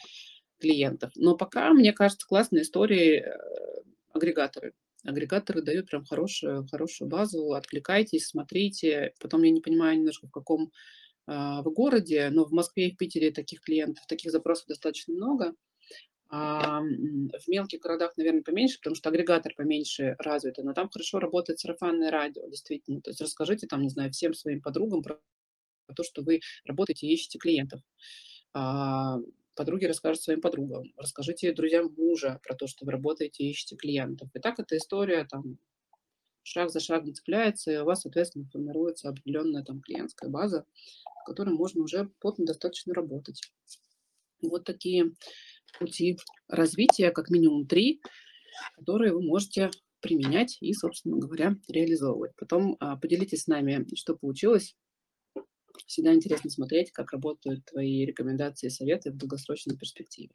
клиентов. 0.59 1.12
Но 1.16 1.37
пока, 1.37 1.73
мне 1.73 1.92
кажется, 1.92 2.27
классной 2.27 2.62
историей 2.62 3.21
э, 3.21 3.37
агрегаторы. 4.12 4.73
Агрегаторы 5.05 5.62
дают 5.62 5.87
прям 5.87 6.05
хорошую, 6.05 6.66
хорошую 6.66 7.09
базу, 7.09 7.53
откликайтесь, 7.53 8.27
смотрите. 8.27 9.12
Потом 9.21 9.42
я 9.44 9.51
не 9.51 9.61
понимаю 9.61 9.97
немножко, 9.99 10.27
в 10.27 10.33
каком 10.33 10.73
в 11.28 11.70
городе, 11.74 12.30
но 12.30 12.44
в 12.46 12.52
Москве 12.52 12.88
и 12.88 12.94
в 12.94 12.96
Питере 12.96 13.30
таких 13.30 13.60
клиентов, 13.60 14.06
таких 14.06 14.32
запросов 14.32 14.66
достаточно 14.66 15.12
много. 15.14 15.54
А 16.30 16.80
в 16.80 17.48
мелких 17.48 17.80
городах, 17.80 18.16
наверное, 18.16 18.42
поменьше, 18.42 18.78
потому 18.78 18.96
что 18.96 19.08
агрегатор 19.08 19.54
поменьше 19.54 20.14
развит, 20.18 20.58
но 20.58 20.74
там 20.74 20.90
хорошо 20.90 21.20
работает 21.20 21.58
сарафанное 21.58 22.10
радио, 22.10 22.46
действительно. 22.48 23.00
То 23.00 23.10
есть 23.10 23.20
расскажите 23.20 23.66
там, 23.66 23.82
не 23.82 23.88
знаю, 23.88 24.10
всем 24.10 24.34
своим 24.34 24.60
подругам 24.60 25.02
про 25.02 25.20
то, 25.94 26.02
что 26.02 26.22
вы 26.22 26.40
работаете 26.64 27.06
и 27.06 27.12
ищете 27.14 27.38
клиентов. 27.38 27.80
А 28.52 29.18
подруги 29.54 29.86
расскажут 29.86 30.22
своим 30.22 30.40
подругам. 30.40 30.92
Расскажите 30.96 31.52
друзьям 31.52 31.94
мужа 31.96 32.40
про 32.42 32.54
то, 32.54 32.66
что 32.66 32.84
вы 32.84 32.92
работаете 32.92 33.44
и 33.44 33.50
ищете 33.50 33.76
клиентов. 33.76 34.28
И 34.34 34.38
так 34.38 34.58
эта 34.58 34.76
история 34.76 35.24
там 35.24 35.58
шаг 36.48 36.70
за 36.70 36.80
шагом 36.80 37.14
цепляется, 37.14 37.70
и 37.70 37.76
у 37.76 37.84
вас, 37.84 38.02
соответственно, 38.02 38.46
формируется 38.46 39.08
определенная 39.08 39.62
там 39.62 39.80
клиентская 39.80 40.30
база, 40.30 40.64
в 41.22 41.26
которой 41.26 41.54
можно 41.54 41.82
уже 41.82 42.11
плотно 42.20 42.46
достаточно 42.46 42.94
работать. 42.94 43.40
Вот 44.42 44.64
такие 44.64 45.12
пути 45.78 46.16
развития, 46.48 47.11
как 47.11 47.28
минимум 47.30 47.66
три, 47.66 48.00
которые 48.76 49.12
вы 49.12 49.22
можете 49.22 49.70
применять 50.00 50.58
и, 50.61 50.72
собственно 50.72 51.18
говоря, 51.18 51.56
реализовывать. 51.68 52.32
Потом 52.37 52.76
а, 52.80 52.96
поделитесь 52.96 53.42
с 53.42 53.46
нами, 53.46 53.87
что 53.94 54.16
получилось. 54.16 54.76
Всегда 55.87 56.14
интересно 56.14 56.50
смотреть, 56.50 56.92
как 56.92 57.12
работают 57.12 57.64
твои 57.64 58.04
рекомендации 58.04 58.68
и 58.68 58.70
советы 58.70 59.11
в 59.11 59.16
долгосрочной 59.16 59.76
перспективе. 59.76 60.30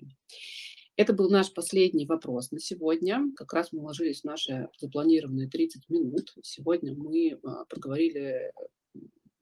Это 0.95 1.13
был 1.13 1.29
наш 1.29 1.51
последний 1.51 2.06
вопрос 2.06 2.51
на 2.51 2.60
сегодня. 2.60 3.23
Как 3.36 3.51
раз 3.53 3.71
мы 3.71 3.82
уложились 3.82 4.21
в 4.21 4.25
наши 4.25 4.69
запланированные 4.77 5.49
30 5.49 5.89
минут. 5.89 6.34
Сегодня 6.43 6.93
мы 6.93 7.39
а, 7.43 7.65
проговорили 7.65 8.53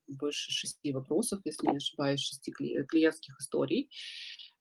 больше 0.08 0.52
шести 0.52 0.94
вопросов, 0.94 1.42
если 1.44 1.68
не 1.68 1.78
ошибаюсь, 1.78 2.22
шести 2.22 2.52
клиентских 2.52 3.38
историй. 3.40 3.90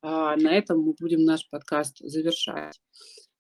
А, 0.03 0.35
на 0.37 0.53
этом 0.53 0.81
мы 0.81 0.95
будем 0.99 1.23
наш 1.23 1.49
подкаст 1.49 1.99
завершать. 2.01 2.81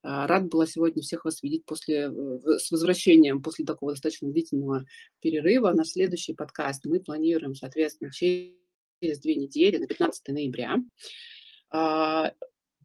А, 0.02 0.28
рад 0.28 0.48
была 0.48 0.66
сегодня 0.66 1.02
всех 1.02 1.24
вас 1.24 1.42
видеть 1.42 1.64
после, 1.64 2.08
с 2.08 2.70
возвращением 2.70 3.42
после 3.42 3.64
такого 3.64 3.92
достаточно 3.92 4.30
длительного 4.30 4.84
перерыва. 5.18 5.72
Наш 5.72 5.88
следующий 5.88 6.34
подкаст 6.34 6.86
мы 6.86 7.00
планируем, 7.00 7.56
соответственно, 7.56 8.12
через 8.12 8.54
две 9.00 9.34
недели, 9.34 9.78
на 9.78 9.88
15 9.88 10.28
ноября. 10.28 10.76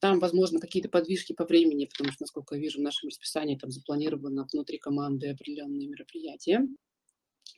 Там, 0.06 0.20
возможно, 0.20 0.60
какие-то 0.60 0.88
подвижки 0.88 1.34
по 1.34 1.46
времени, 1.46 1.86
потому 1.86 2.12
что, 2.12 2.26
насколько 2.26 2.54
я 2.54 2.62
вижу, 2.62 2.78
в 2.78 2.84
нашем 2.84 3.08
расписании 3.08 3.58
там 3.58 3.72
запланировано 3.72 4.48
внутри 4.54 4.78
команды 4.78 5.30
определенные 5.30 5.88
мероприятия. 5.88 6.62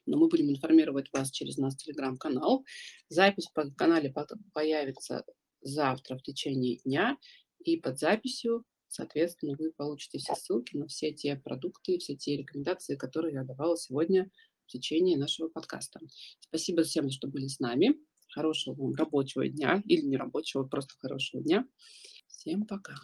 Но 0.06 0.18
мы 0.18 0.30
будем 0.30 0.50
информировать 0.50 1.12
вас 1.12 1.30
через 1.30 1.58
наш 1.58 1.76
телеграм-канал. 1.76 2.64
Запись 3.10 3.50
по 3.54 3.70
канале 3.72 4.14
появится 4.54 5.26
завтра 5.60 6.18
в 6.18 6.24
течение 6.24 6.78
дня, 6.86 7.18
и 7.66 7.76
под 7.76 8.00
записью, 8.00 8.64
соответственно, 8.88 9.58
вы 9.60 9.74
получите 9.74 10.18
все 10.18 10.34
ссылки 10.34 10.78
на 10.78 10.88
все 10.88 11.12
те 11.12 11.36
продукты, 11.36 11.98
все 11.98 12.16
те 12.16 12.38
рекомендации, 12.38 12.96
которые 12.96 13.34
я 13.34 13.44
давала 13.44 13.76
сегодня 13.76 14.32
в 14.68 14.72
течение 14.72 15.18
нашего 15.18 15.50
подкаста. 15.50 16.00
Спасибо 16.40 16.84
всем, 16.84 17.10
что 17.10 17.28
были 17.28 17.48
с 17.48 17.60
нами. 17.60 17.98
Хорошего 18.30 18.74
вам 18.76 18.94
рабочего 18.96 19.46
дня 19.50 19.84
или 19.86 20.06
не 20.06 20.16
рабочего, 20.16 20.64
просто 20.64 20.94
хорошего 20.98 21.44
дня. 21.44 21.68
Всем 22.48 22.66
пока. 22.66 22.96